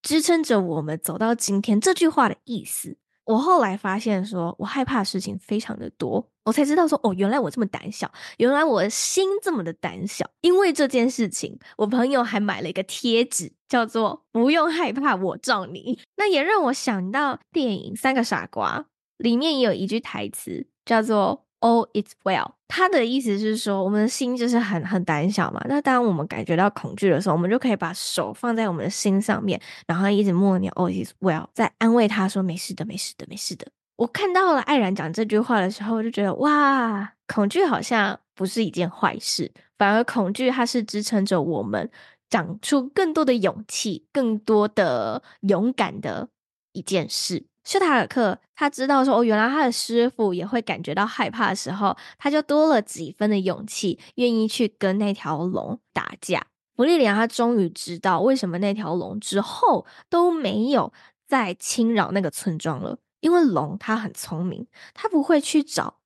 [0.02, 2.96] 支撑着我们走到今天这句话的意思。
[3.26, 10.26] 我后来发现说，我害怕的事情非常的多，我才知道说，哦，原来我这么胆小，原来我的心这么的胆小。
[10.40, 16.00] 因为这件事情，我朋友还买了一个贴纸，叫做“不用害怕，我罩你”。
[16.16, 18.80] 那也让我想到电影《三个傻瓜》
[19.18, 21.46] 里面也有一句台词，叫做。
[21.62, 22.52] All is well。
[22.68, 25.62] 他的意思是说，我们的心就是很很胆小嘛。
[25.68, 33.68] 那当我们感觉到恐惧的时候，我们就可以把手放在我们的心上面，然后一直默念 All is well，再安慰他说没事的，没事的，没事的。
[33.98, 41.90] 我看到了艾然讲这句话的时候，我就觉得哇，恐惧好像不是一件坏事，反而恐惧它是支撑着我们
[42.30, 46.30] 长出更多的勇气、更多的勇敢的
[46.72, 47.46] 一件事。
[47.64, 56.46] 修塔尔克他知道说哦，原来他的师傅也会感觉到害怕的时候，他就多了几分的勇气，愿意去跟那条龙打架。
[56.76, 60.92] 芙莉莲他终于知道为什么那条龙之后都没有
[61.28, 66.00] 再侵扰那个村庄了，因为龙它很聪明，它不会去找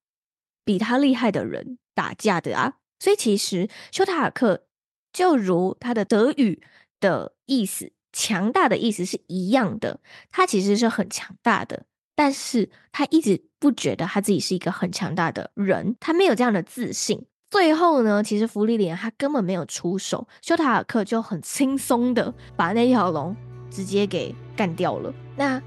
[0.66, 2.74] 比他厉害的人打架的啊。
[3.00, 4.66] 所以其实修塔尔克
[5.14, 6.62] 就如他的德语
[7.00, 7.94] 的意思。
[8.18, 10.00] 强大的意思是一样的，
[10.32, 11.84] 他其实是很强大的，
[12.16, 17.26] 但是他一直不觉得他自己是一个很强大的人，他没有这样的自信。
[17.52, 23.36] 最后呢，其实芙莉莲他根本没有出手，修塔尔克就很轻松的把那条龙
[23.70, 25.14] 直接给干掉了。
[25.36, 25.62] 那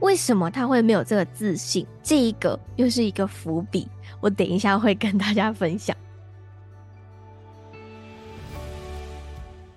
[0.00, 1.86] 为什么他会没有这个自信？
[2.02, 3.86] 这一个又是一个伏笔，
[4.20, 5.96] 我等一下会跟大家分享。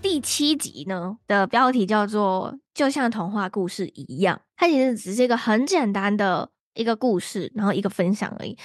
[0.08, 8.56] 第七集呢的标题叫做“就像童话故事一样”，它其实只是一个很简单的一个故事，然后一个分享而已。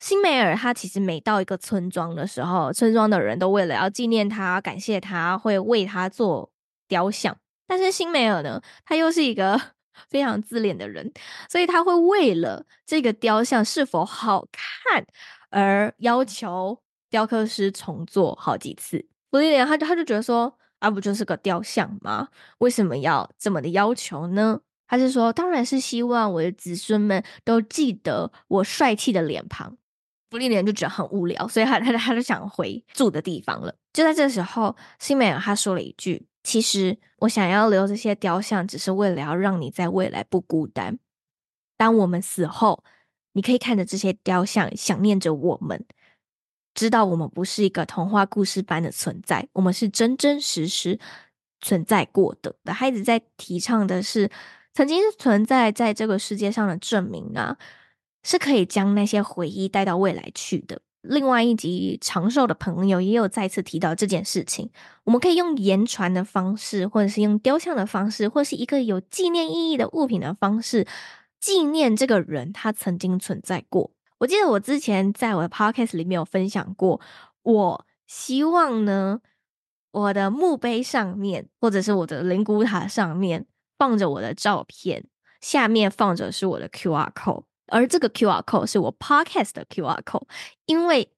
[0.00, 6.50] 辛梅尔他其实每到一个村庄的时候，村庄的人都为了要纪念他、感谢他，会为他做
[6.88, 7.36] 雕像。
[7.68, 9.60] 但是辛梅尔呢，他又是一个
[10.10, 11.12] 非常自恋的人，
[11.48, 15.06] 所以他会为了这个雕像是否好看
[15.50, 19.06] 而要求雕刻师重做好几次。
[19.30, 20.52] 芙莉莲他就他就觉得说。
[20.82, 22.28] 而、啊、不就是个雕像吗？
[22.58, 24.60] 为什么要这么的要求呢？
[24.88, 29.78] 他是说，当然是希望我的子孙们都记得我帅气的脸庞。
[30.28, 33.72] 芙莉莲就觉得很无聊，所以他他他就想回住的地方了。
[33.92, 40.98] 就在这时候，辛美尔他说了一句：“其实我想要留这些雕像，只是为了要让你在未来不孤单。
[41.76, 42.82] 当我们死后，
[43.34, 45.86] 你可以看着这些雕像，想念着我们。”
[46.74, 50.98] 知道我们不是一个童话故事般的存在，我们是真真实实
[51.60, 52.54] 存在过的。
[52.64, 54.30] 他一直在提倡的是，
[54.74, 57.56] 曾经存在在这个世界上的证明啊，
[58.24, 60.80] 是可以将那些回忆带到未来去的。
[61.02, 64.70] 另外一集长寿的朋友也有再次提到这件事情，
[65.04, 70.86] 我们可以用言传的方式，或者是用雕像的方式，或是一个有纪念意义的物品的方式，
[71.40, 73.91] 纪念这个人他曾经存在过。
[74.22, 77.00] 我记得我之前在我的 podcast 里面有分享过，
[77.42, 79.20] 我希望呢，
[79.90, 85.04] 我的墓碑上面或者是我的灵骨塔上面放着我的照片，
[85.40, 90.28] 下面放着是我的 QR code，而这个 QR code 是我 podcast 的 QR code，
[90.66, 91.10] 因为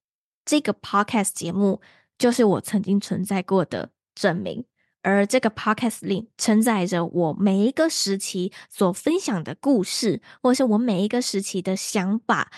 [0.43, 1.79] 这个 podcast 节目
[2.17, 4.65] 就是我曾经存在过的证明，
[5.03, 12.51] 而这个 podcast link 承载着我每一个时期所分享的故事，或是我每一个时期的想法。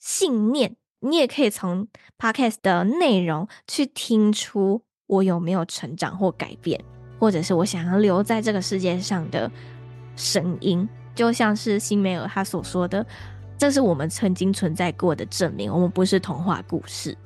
[0.00, 1.86] 信念你也可以从
[2.18, 6.82] podcast 的内容去听出我有没有成长或改变，
[7.18, 9.50] 或者是我想要留在这个世界上的
[10.16, 10.88] 声音。
[11.14, 13.04] 就像是辛梅尔他所说的，
[13.58, 17.16] 这是我们曾经存在过的证明，我们不是童话故事。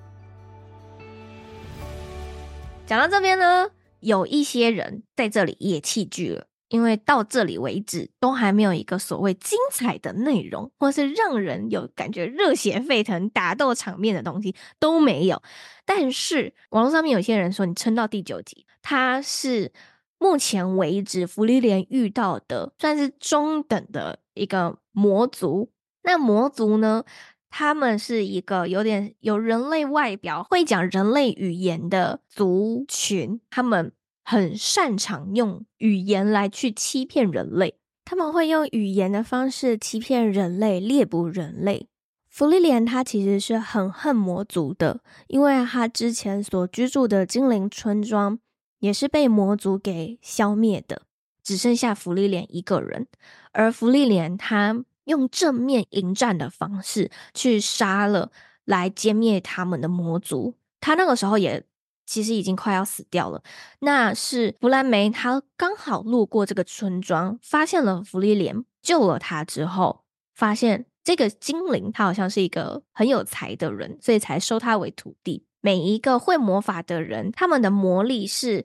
[2.87, 3.69] 讲到这边呢，
[4.01, 6.47] 有一些人在这里也弃剧了。
[6.75, 15.41] 因为到这里为止，都还没有一个所谓精彩的内容，或是让人有感觉热血沸腾、打斗场面的东西都没有。
[15.85, 19.71] 但是网络上面有些人说，你撑到第九集，他是
[20.19, 25.71] 目前为止芙莉莲遇到的算是中等的一个魔族。
[26.03, 27.05] 那魔族呢，
[27.51, 33.93] 他们是一个有点有人类外表、会讲人类语言的族群，他们。
[34.27, 41.89] 很擅长用语言来去欺骗人类，他们会用语言的方式欺骗人类、猎捕人类。
[42.31, 48.39] 芙莉莲他其实是很恨魔族的，因为他之前所居住的精灵村庄
[48.81, 51.03] 也是被魔族给消灭的，
[51.43, 53.07] 只剩下芙莉莲一个人。
[53.53, 58.33] 而芙莉莲他用正面迎战的方式去杀了
[58.65, 61.63] 来歼灭他们的魔族，他那个时候也。
[62.07, 63.43] 其实已经快要死掉了。
[63.81, 75.45] 那是弗兰梅，他刚好路过这个村庄，发现了弗利莲，救了他之后，发现这个精灵他好像是一个很有才的人，所以才收他为徒弟。
[75.61, 78.65] 每一个会魔法的人，他们的魔力是。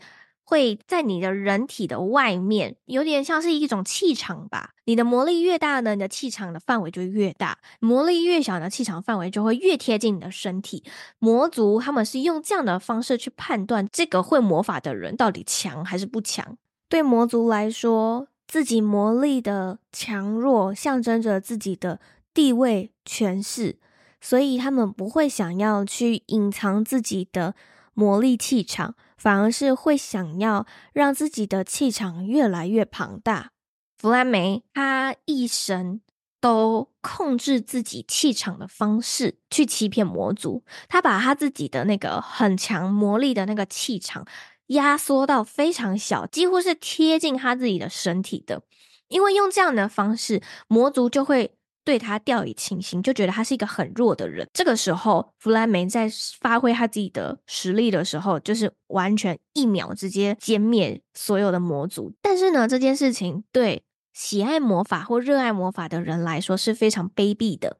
[0.49, 4.71] 会在你的人体的外面，有点像是一种气场吧。
[4.85, 10.83] 你的魔力越大呢，你的气场的范围就越大；魔力越小呢，气场范围就会越贴近你的身体。
[11.19, 16.57] 魔族他们是用这样的方式去判断这个会魔法的人到底强还是不强。
[16.89, 21.99] 对魔族来说，自己魔力的强弱象征着自己的
[22.33, 23.77] 地位、权势，
[24.19, 27.53] 所以他们不会想要去隐藏自己的
[27.93, 28.95] 魔力气场。
[29.19, 33.51] 反而是会想要让自己的气场越来越庞大。
[33.97, 36.01] 弗兰梅他一生
[36.41, 44.25] 都控制自己气场的方式去欺骗魔族，他把他自己的那个很强魔力的那个气场
[44.67, 48.63] 压缩到非常小，几乎是贴近他自己的身体的。
[49.10, 51.58] 因为用这样的方式，魔族就会。
[51.89, 54.47] 对他掉以轻心，就觉得他是一个很弱的人。
[54.54, 56.08] 这个时候，弗兰梅在
[56.39, 62.13] 发挥他自己的实力的时候，就是完全一秒直接歼灭所有的魔族。
[62.21, 63.82] 但是呢，这件事情对
[64.13, 67.78] 喜爱魔法或热爱魔法的人来说是非常卑鄙的，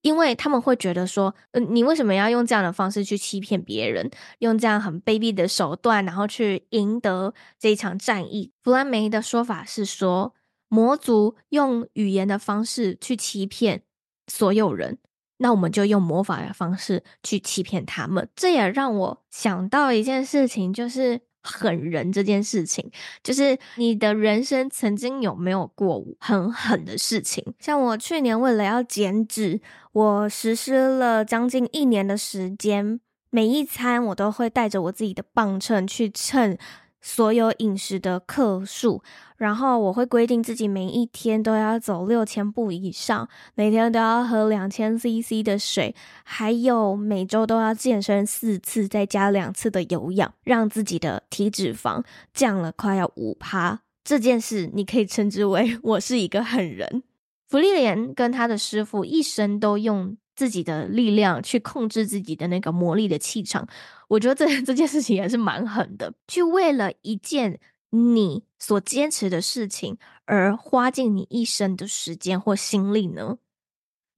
[0.00, 8.52] 因为他们会觉得说，嗯、呃，你为什么要用这样的方式去欺骗别人，用这样很卑鄙的手段，然后去赢得这一场战役？
[8.62, 10.32] 弗兰梅的说法是说。
[10.70, 13.82] 魔族用语言的方式去欺骗
[14.28, 14.98] 所有人，
[15.38, 18.28] 那我们就用魔法的方式去欺骗他们。
[18.36, 22.88] 这也让我想到一件事情，就是狠人这件事情。
[23.24, 27.44] 就是你的人生曾经有没有过很狠的事情？
[27.58, 36.56] 像我去年为了要减脂，我实施了将近一年的时间，每一餐我都会带着我自己的磅秤去称。
[37.00, 39.02] 所有饮食的克数，
[39.36, 53.80] 然后我会规定自己每一天都要走六千步以上，每天都要喝两千 CC 的水，还有每周都要健身四次，再加两次的有氧，让自己的体脂肪降了快要五趴。
[54.04, 57.02] 这件事你可以称之为 我是一个狠人。
[57.48, 63.68] 芙莉莲跟他的师傅一生都用自己的力量去控制自己的那个魔力的气场，
[64.08, 66.14] 我觉得这 这件事情也是蛮狠的。
[66.26, 73.36] 去为了一件你所坚持的事情而花尽你一生的时间或心力呢？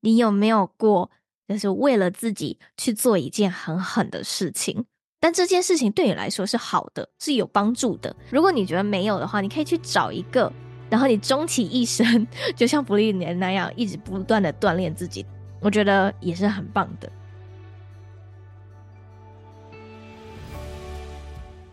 [0.02, 1.10] 你有没有过，
[1.48, 4.84] 就是为了自己去做一件很狠的事情？
[5.18, 8.14] 但这件事情对你来说是好的，是有帮助的。
[8.30, 10.52] 如果你觉得没有的话，你可以去找一个，
[10.88, 15.26] 然后你终其一生， 就像芙莉莲那样，一直不断的锻炼自己。
[15.62, 17.10] 我觉得也是很棒的。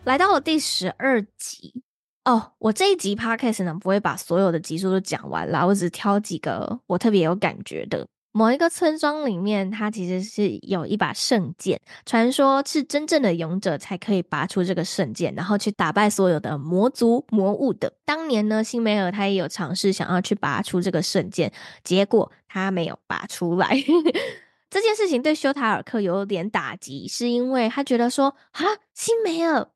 [0.06, 1.84] 来到了第十二集
[2.26, 8.08] 哦，我这一集 podcast 呢，不会把所有的集数都讲完啦，我只挑几个我特别有感觉的。
[8.32, 17.92] 某一个村庄里面，它其实是有一把圣剑，传说是真正的勇者才可以拔出这个圣剑，然后去打败所有的魔族魔物的。
[18.06, 21.52] 当年呢，辛梅尔他也有尝试想要去拔出这个圣剑，
[21.84, 23.76] 结果他没有拔出来。
[24.70, 28.62] 这件事情对修塔尔克有点打击，是因为他觉得说啊，
[28.94, 29.68] 辛梅尔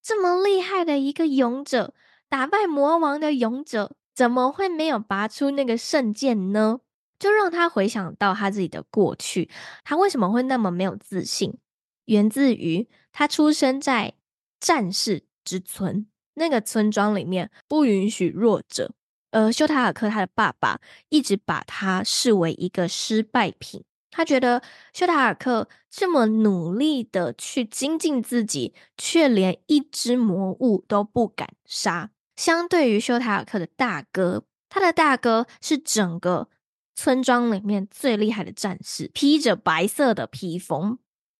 [0.00, 1.92] 这么厉害的一个勇者，
[2.28, 6.78] 打败魔王的勇者，怎么会没有拔出那个圣剑呢？
[7.18, 9.50] 就让他回想到他自己的过去，
[9.84, 11.58] 他为什么会那么没有自信？
[12.06, 14.14] 源自于他出生在
[14.60, 18.92] 战士之村，那个村庄里面不允许弱者，
[19.32, 23.82] 而修塔尔克他的爸爸一直把他视为一个失败品。
[24.10, 24.62] 他觉得
[24.94, 32.10] 修塔尔克这么努力的去精进自己，却连一只魔物都不敢杀。
[32.36, 36.48] 相对于修塔尔克的大哥，他的大哥是整个
[36.96, 40.98] 村庄里面最厉害的战士，披着白色的披风。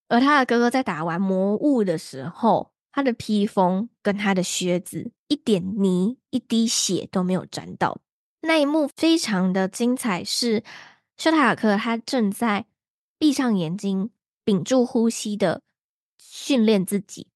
[0.09, 7.99] 而他的哥哥在打完魔物的时候，他的披风跟他的靴子一点泥、一滴血都没有沾到。
[8.43, 10.63] 那一幕非常的精彩，是。
[11.17, 12.67] 修塔尔克他正在
[13.19, 14.11] 闭上眼睛、
[14.45, 15.63] 屏住呼吸的
[16.19, 17.29] 训练自己，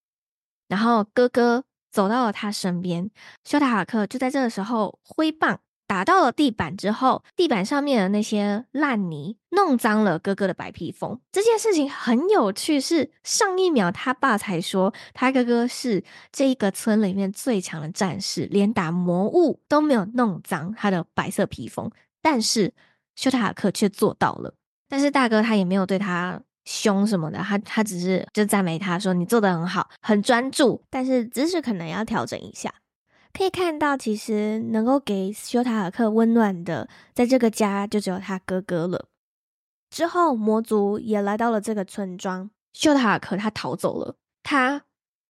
[0.68, 3.10] 然后哥哥走到了他身边，
[3.42, 5.60] 修塔尔克就在这个时候挥棒
[5.90, 11.18] 打到了地板之后，地板上面的那些烂泥弄脏了哥哥的白披风。
[11.32, 21.90] 这件事情很有趣，是上一秒他爸才说他哥哥是这一个村里面最强的战士，连打魔物都没有弄脏他的白色披风，
[22.22, 22.72] 但是。
[23.16, 24.54] 修塔克却做到了，
[24.88, 32.72] 但是大哥他也没有对他凶什么的，他他只是就赞美他说，你做的很好，很专注，但是姿势可能要调整一下。
[33.32, 39.08] 可以看到，其实能够给修塔尔克温暖的，在这个家就只有他哥哥了。
[39.88, 44.82] 之后魔族也来到了这个村庄，修塔尔克他逃走了，他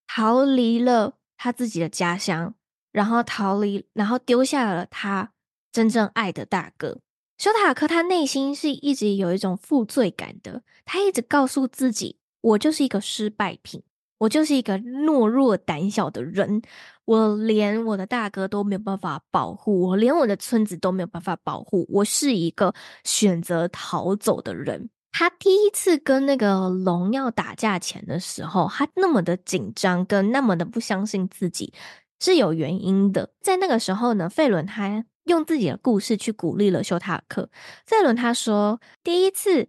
[0.06, 2.54] 逃离了他自己的家乡，
[2.90, 5.32] 然后逃离，然后丢下了他
[5.70, 6.98] 真正爱的大哥。
[7.38, 13.82] 修塔尔克他内心是一直有一种负罪感的，他一直告诉自己：“我就是一个失败品，
[14.20, 16.62] 我就是一个懦弱胆小的人，
[17.06, 31.72] 我连我的大哥都没有办法保护，我连我的村子都没有办法保护，我是一个选择逃走的人。”他第一次跟那个龙要打架前的时候，他那么的紧张，跟那么的不相信自己
[32.20, 33.30] 是有原因的。
[33.40, 35.04] 在那个时候呢，费伦他。
[35.24, 37.50] 用自己的故事去鼓励了修塔克。
[37.86, 39.68] 费伦他说，第一次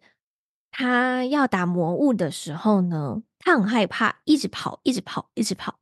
[0.72, 5.80] 他要打魔物的时候呢，他很害怕，一直跑，一直跑，一直跑。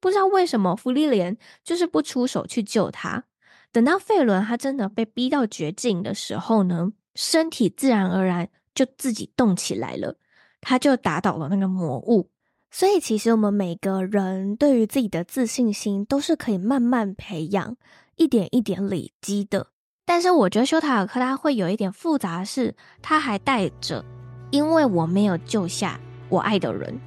[0.00, 3.24] 不知道为什么，芙莉莲就是不出手去救他。
[3.70, 10.16] 等到费伦他真的被逼到绝境的时候呢，身体自然而然就自己动起来了，
[10.60, 12.30] 他就打倒了那个魔物。
[12.70, 17.76] 所以，其实我们每个人对于自己的自信心都是可以慢慢培养。
[18.16, 19.68] 一点一点累积的，
[20.04, 24.04] 但是我觉得修塔尔克他会有一点复杂是，他还带着
[24.50, 25.98] 因为我没有救下
[26.32, 26.98] 我爱的人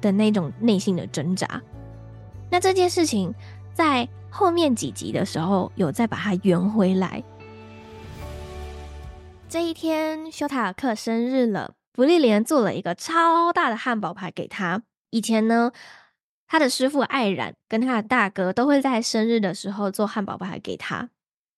[0.00, 1.62] 的那种内心的挣扎。
[2.50, 3.32] 那这件事情
[3.72, 7.22] 在后面几集的时候有再把它圆回来。
[9.48, 14.82] 这一天，修塔尔克生日了，弗利莲做了一个超大的汉堡排给他。
[15.10, 15.70] 以前呢，
[16.48, 21.10] 他的师傅艾冉跟他的大哥都会在生日的时候做汉堡排给他，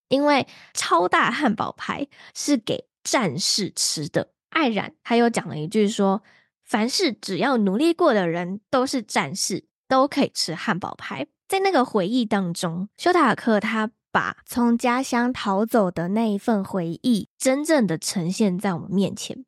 [0.09, 4.33] 因为超大汉堡排是给战士吃的。
[4.51, 6.23] 艾冉他又讲了一句说
[6.71, 19.45] ：“凡是只要努力过的人都是战士，都可以吃汉堡排。”在那个回忆当中，修塔尔克他把从家乡逃走的那一份回忆真正的呈现在我们面前。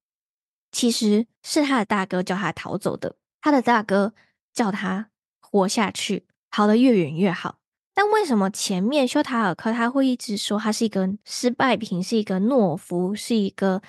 [0.73, 4.15] 其实是他的大哥叫他逃走的，他的大哥
[4.53, 5.11] 叫他。
[5.41, 7.59] 活下去，逃得越远越好。
[7.93, 13.83] 但为什么前面修塔尔克他会一直说他是一个失败品，是一个懦夫，是一个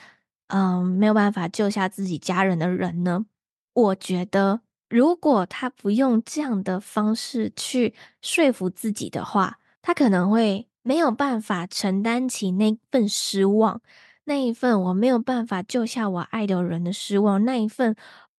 [0.47, 3.25] 嗯没有办法救下自己家人的人呢？
[3.73, 13.81] 我觉得，如果他不用这样的方式去说服自己的话，他可能会没有办法承担起那份失望，
[14.25, 17.95] 那一份我没有办法救下我爱的人的失望，那一份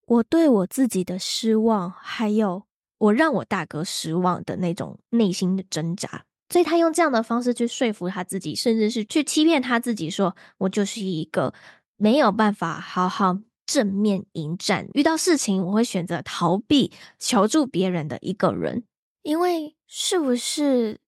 [0.07, 2.65] 我对我自己的失望，还有。
[2.99, 11.53] 我让我大哥失望的那种内心的挣扎，所以他用这样的方式去说服他自己，甚至是去欺骗他自己说，说我就是一个
[11.97, 18.85] 没有办法好好正面迎战，遇到事情我会选择逃避、求助别人的一个人。
[19.23, 21.01] 因为是不是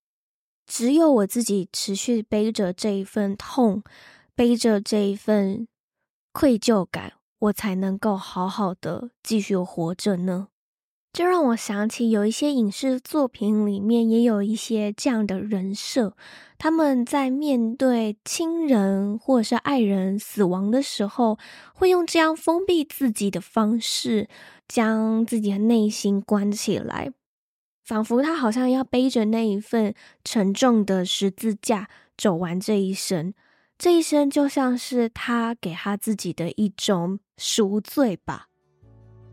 [0.67, 3.83] 只有我自己持续背着这一份痛，
[4.35, 5.69] 背着这一份
[6.33, 10.49] 愧疚感，我才能够好好的继续活着呢？
[11.17, 16.15] 这让我想起，有一些影视作品里面也有一些这样的人设，
[16.59, 21.39] 他们在面对亲人或者是爱人死亡的时候，
[21.73, 24.29] 会用这样封闭自己的方式，
[24.69, 27.11] 将自己的内心关起来，
[27.83, 31.89] 仿佛他好像要背着那一份沉重的十字架
[32.19, 33.33] 走完这一生。
[33.79, 38.49] 这一生就像是他给他自己的一种赎罪吧。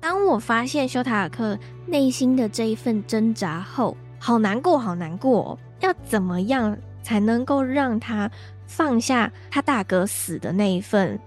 [0.03, 5.43] 当我发现修塔尔克内心的这一份挣扎后，好难过，好难过。
[5.43, 8.29] 哦要怎么样才能够让他
[8.67, 11.17] 放下他大哥死的那一份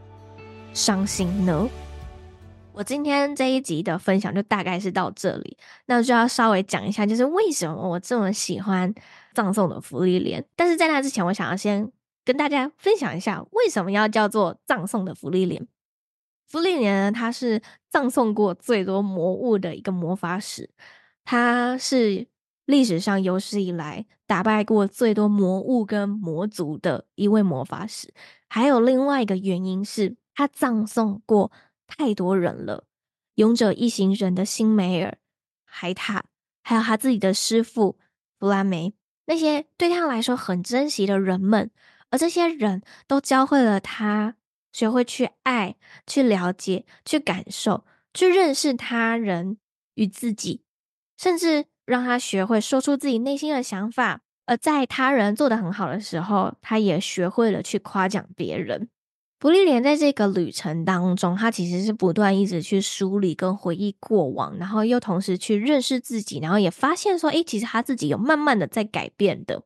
[0.75, 1.67] 伤心呢？
[2.75, 5.57] 我今天这一集的分享就大概是到这里，
[5.87, 8.95] 那就要稍微讲一下，就是为什么我这么喜欢
[9.33, 10.45] 葬送的芙莉莲。
[10.55, 11.91] 但是在那之前，我想要先
[12.27, 15.67] 跟大家分享一下，为什么要叫做葬送的芙莉莲。
[16.47, 20.71] 芙莉莲呢，他是葬送过最多魔物的一个魔法使，
[21.25, 22.27] 他是
[22.65, 28.13] 历史上有史以来打败过最多魔物跟魔族的一位魔法使。
[28.49, 31.53] 还有另外一个原因是，他葬送过。
[31.89, 32.83] 太多人了，
[33.37, 35.19] 勇者一行人的辛梅尔、
[35.65, 36.25] 海塔，
[36.65, 37.97] 还有他自己的师傅
[38.41, 38.93] 弗兰梅，
[39.27, 41.71] 那些对他来说很珍惜的人们，
[42.11, 44.35] 而这些人都教会了他
[44.77, 45.75] 学会去爱、
[46.07, 49.57] 去了解、去感受、去认识他人
[49.95, 50.61] 与自己，
[51.17, 54.21] 甚至让他学会说出自己内心的想法。
[54.45, 58.91] 而在他人做得很好的时候，他也学会了去夸奖别人。
[59.41, 69.63] 芙莉莲在这个旅程当中，他其实是不断一直去梳理跟回忆过往，然后又同时去认识自己，然后也发现说，诶，其实他自己有慢慢的在改变的。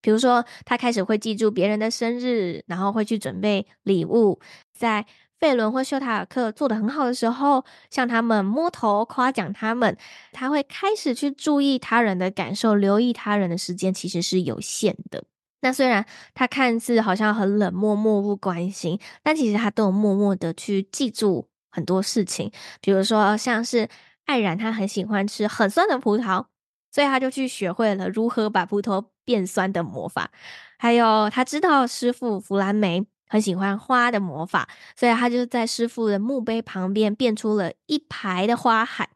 [0.00, 4.40] 比如说，他开始会记住别人的生日，然后会去准备礼物，
[4.72, 5.06] 在
[5.38, 9.96] 费伦或修塔尔克做得很好的时候，向他们摸头夸奖他们。
[10.32, 15.22] 他会开始去注意他人的感受，留意他人的时间其实是有限的。
[15.60, 22.50] 那虽然他看似好像很冷漠、漠不关心，但其实他都有默默的去记住很多事情。
[22.80, 23.88] 比如说，像是
[24.26, 26.44] 艾然，他很喜欢吃很酸的葡萄，
[26.90, 30.30] 所以他就去学会了如何把葡萄变酸的魔法。
[30.78, 39.10] 还有，他知道师傅弗兰梅很喜欢花的魔法，所以他就在师傅的墓碑旁边变出了一排的花海。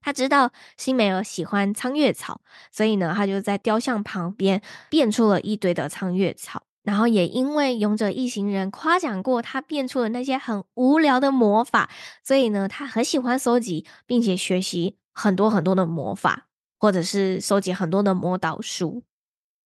[0.00, 6.64] 他知道辛梅尔喜欢苍月草，所以呢，他就在雕像旁边变出了一堆的苍月草。
[6.82, 11.88] 然后也因为勇者一行人夸奖过他变出了那些很无聊的魔法，
[12.22, 16.48] 所以呢，他很喜欢收集并且学习很多很多的魔法，
[16.84, 19.02] 或者是收集很多的魔导书。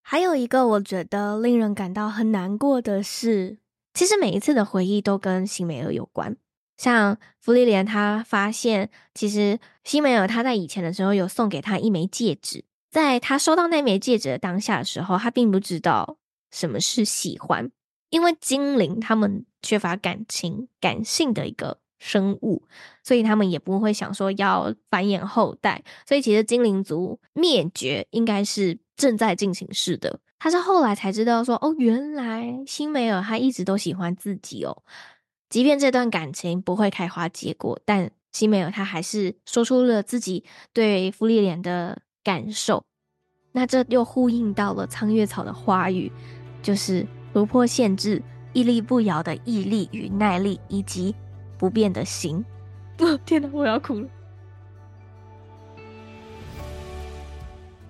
[0.02, 3.58] 还有一个我觉得令人感到很难过的是，
[3.92, 6.36] 其实每一次的回忆都跟辛美尔有关。
[6.76, 16.18] 像芙莉莲，他发现其实辛梅尔他在以前的时候有送给他一枚戒指，在他收到那枚戒指的当下的时候，他并不知道
[16.52, 17.68] 什么是喜欢，
[18.10, 22.62] 因为精灵他们缺乏感情、感性的一个生物，
[23.02, 30.20] 所以他们也不会想说要繁衍后代，所以其实精灵族灭绝应该是正在进行式的。
[30.38, 34.82] 他是后来才知道说，哦，原来辛梅尔他一直都喜欢自己哦。
[35.50, 42.84] 即便这段感情不会开花结果，但辛梅尔他还是说出了自己对芙莉莲的感受。
[43.50, 46.12] 那这又呼应到了苍月草的花语，
[46.62, 48.22] 就是突破限制、
[48.52, 51.14] 屹立不摇的毅力与耐力，以及
[51.58, 52.44] 不变的心。
[52.98, 54.08] 哦， 天哪，我要哭了！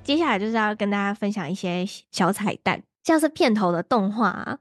[0.03, 4.59] 接下来就是要跟大家分享一些小彩蛋，像是片头的动画啊。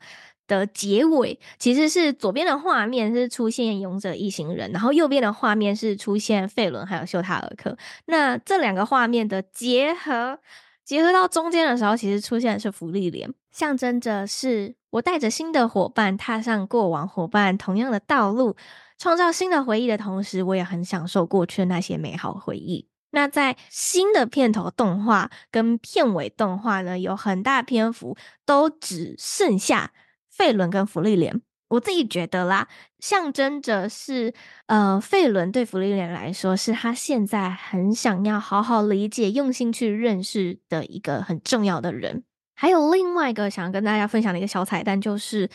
[0.47, 7.77] 的结尾其实是左边的画面是出现勇者一行人，然后右边的画面是出现费伦还有秀塔尔克。
[8.05, 10.39] 那这两个画面的结合，
[10.85, 18.55] 结合到中间的时候，其实出现的是福利莲，象征着是我带着新的伙伴踏上过往伙伴同样的道路，
[18.97, 22.87] 创造新的回忆的同时，我也很享受过去的那些美好回忆。
[23.11, 29.91] 那在新的片头动画跟片尾动画呢，有很大篇幅都只剩下。
[30.29, 32.67] 费伦跟芙莉莲，我自己觉得啦，
[32.99, 34.35] 象征着是，
[34.67, 42.23] 呃，费伦对芙莉莲来说，是他现在很想要好好理解、用心去认识的一个很重要的人。
[42.53, 45.49] 还有另外一个想跟大家分享的一个小彩蛋，就是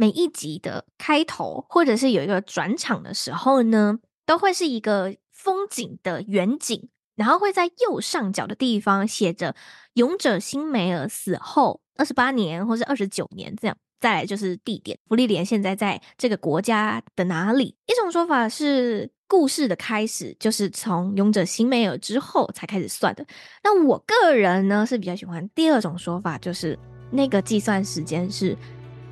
[0.00, 9.54] 每一集的开头或者是有一个转场的时候呢，都会是一个风景的远景，然后会在右上角的地方写着
[9.92, 13.76] “勇者辛梅尔死后二十八年”或是二十九年这样。
[14.00, 17.76] 再来就是地点，福利莲现在在这个国家的哪里？
[17.86, 23.26] 一种说法是故事的开始就是从勇者辛梅尔之后才开始算的。
[23.62, 26.78] 那我个人呢是比较喜欢第二种说法，就是
[27.12, 28.56] 那个计算时间是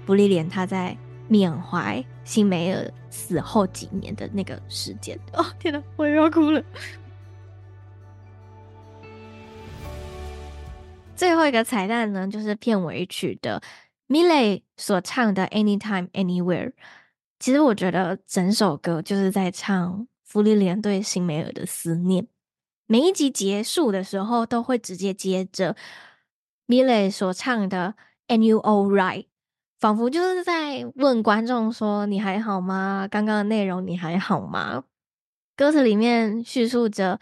[0.09, 0.97] 芙莉莲他在
[1.29, 5.21] 缅怀辛梅尔死后几年的那个时间。
[5.35, 6.65] 哦，天哪，我又要哭了。
[11.15, 13.61] 最后一个彩蛋呢，就是片尾曲的。
[14.07, 16.69] m i l e 所唱的《Anytime Anywhere》，
[17.39, 22.27] 其实我觉得整首歌就是在唱芙莉莲对辛梅尔的思念。
[22.87, 25.77] 每一集结束的时候，都会直接接着
[26.65, 27.95] m i l e 所唱的
[28.35, 29.25] 《And You All Right》，
[29.79, 33.07] 仿佛就是在问观众说：“你还好吗？
[33.11, 34.85] 刚刚的内容你还好吗？”
[35.57, 37.20] 歌词里面叙述着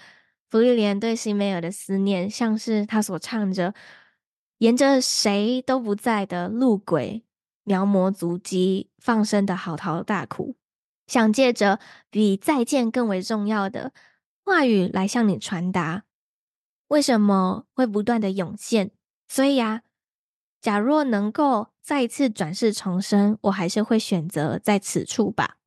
[0.50, 3.74] 芙莉莲对辛梅尔的思念，像是他所唱着。
[4.58, 7.22] 沿着谁都不在的路轨，
[7.64, 10.56] 描摹足迹，放声的嚎啕大哭，
[11.06, 11.78] 想借着
[12.08, 13.92] 比再见更为重要的
[14.42, 16.04] 话语来向你传达，
[16.88, 18.92] 为什么会不断的涌现？
[19.28, 19.82] 所以啊，
[20.66, 25.58] 假若能够再一次转世重生，我还是会选择在此处吧。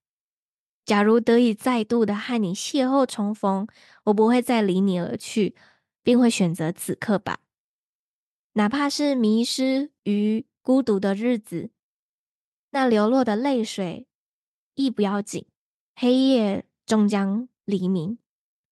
[0.83, 3.65] 假如得以再度的和你邂逅重逢，
[4.03, 5.55] 我不会再离你而去，
[6.03, 7.39] 并会选择此刻吧。
[8.55, 11.71] 哪怕是迷失于孤独的日子，
[12.71, 14.05] 那流落的泪水
[14.73, 15.45] 亦不要紧。
[15.95, 18.19] 黑夜终将黎明。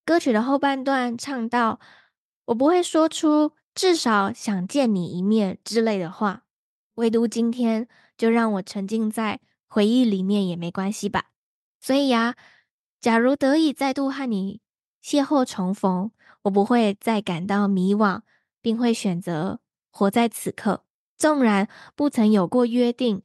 [0.04, 1.80] 歌曲的后半段唱到
[2.48, 6.46] ：“我不会说出至少想见你一面之类的话，
[6.96, 11.26] 唯独今天就让我沉浸在回忆里面也没关系吧。”
[11.80, 12.36] 所以呀，
[13.00, 14.62] 假如得以再度和你
[15.04, 16.10] 邂逅重逢，
[16.42, 18.22] 我不会再感到迷惘，
[18.64, 19.60] 并会选择。
[19.92, 20.84] 活在此刻，
[21.16, 23.22] 纵然不曾有过约定，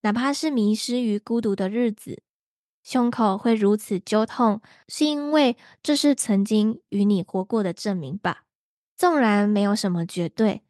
[0.00, 2.24] 哪怕是迷失于孤独的日子，
[2.82, 8.44] 胸口会如此揪痛，是因为这是曾经与你活过的证明吧。
[8.98, 10.64] 纵然没有什么绝对，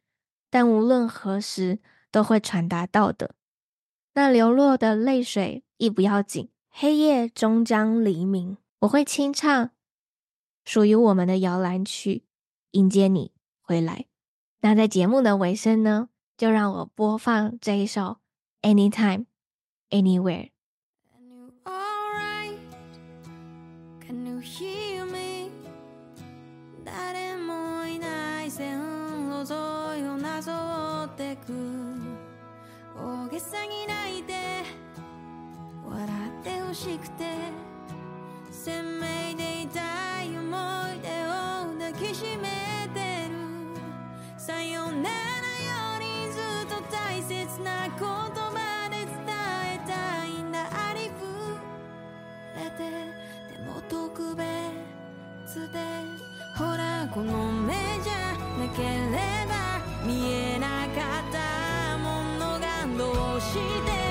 [0.51, 1.79] 但无论何时
[2.11, 3.33] 都会传达到的。
[4.13, 8.57] 那流落的泪水亦不要紧，黑夜终将黎明。
[8.81, 9.71] 我会清唱
[10.63, 12.23] 属于我们的摇篮曲，
[12.71, 14.05] 迎接你回来。
[14.61, 18.17] 那在节目的尾声呢，就让我播放这一首
[18.69, 19.25] 《Anytime
[19.89, 20.49] Anywhere》。
[36.69, 37.23] 楽しくて
[38.51, 39.79] 鮮明で痛
[40.23, 40.45] い思
[40.93, 41.33] い出を
[41.79, 43.33] 抱きしめてる。
[44.37, 45.09] さよならよ
[45.99, 49.09] りずっと大切な言葉で伝
[49.65, 50.69] えたいんだ。
[50.69, 51.25] ありふ
[52.55, 55.79] れてでも特別で
[56.55, 58.87] ほらこの目じゃなけれ
[59.47, 64.08] ば見えなかったものがどうして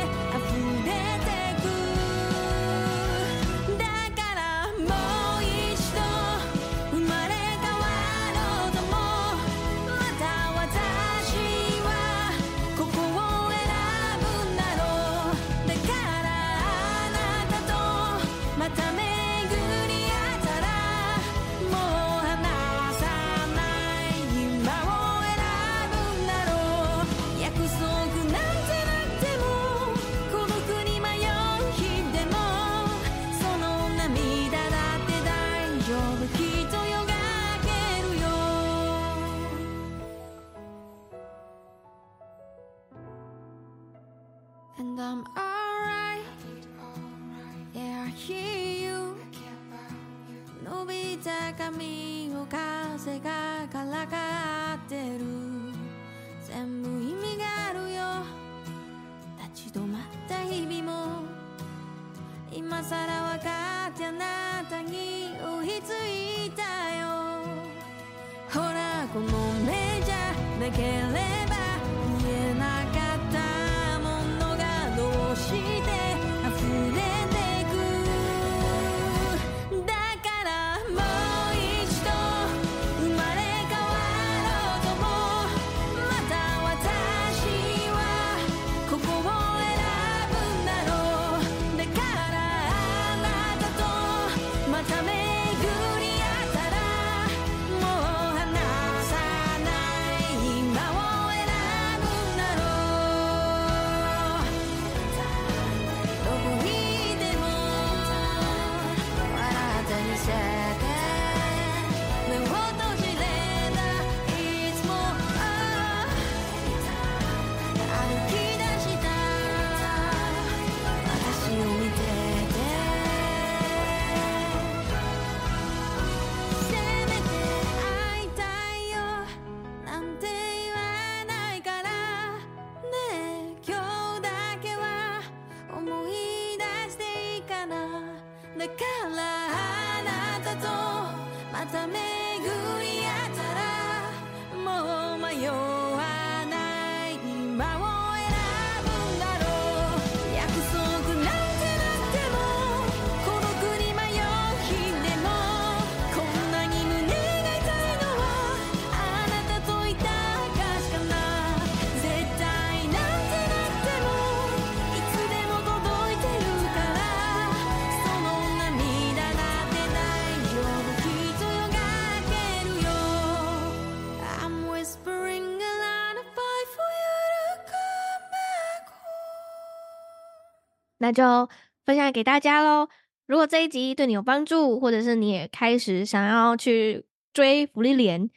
[181.09, 181.48] 那就
[181.86, 182.86] 分享给大家喽。
[183.26, 188.28] 如果这一集对你有帮助，或者是你也开始想要去追福利莲，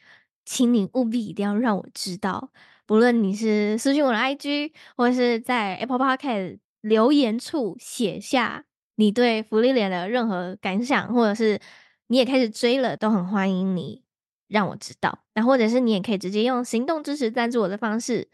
[0.46, 2.50] 请你务必一定要让我知道。
[2.86, 8.64] 不论你是私讯我的 IG，或者是在 Apple Podcast 留言处写下
[8.96, 11.60] 你对福利莲的任何感想，或者是
[12.06, 14.02] 你也开始追了，都很欢迎你
[14.48, 15.18] 让我知道。
[15.34, 18.30] 那或者是你也可以直接用行动支持赞助我的方式。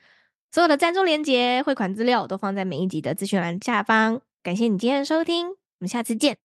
[0.53, 4.28] 所有的赞助链接、汇款资料都放在每一集的资讯栏下方。
[4.49, 6.35] 感谢你今天的收听，我们下次见。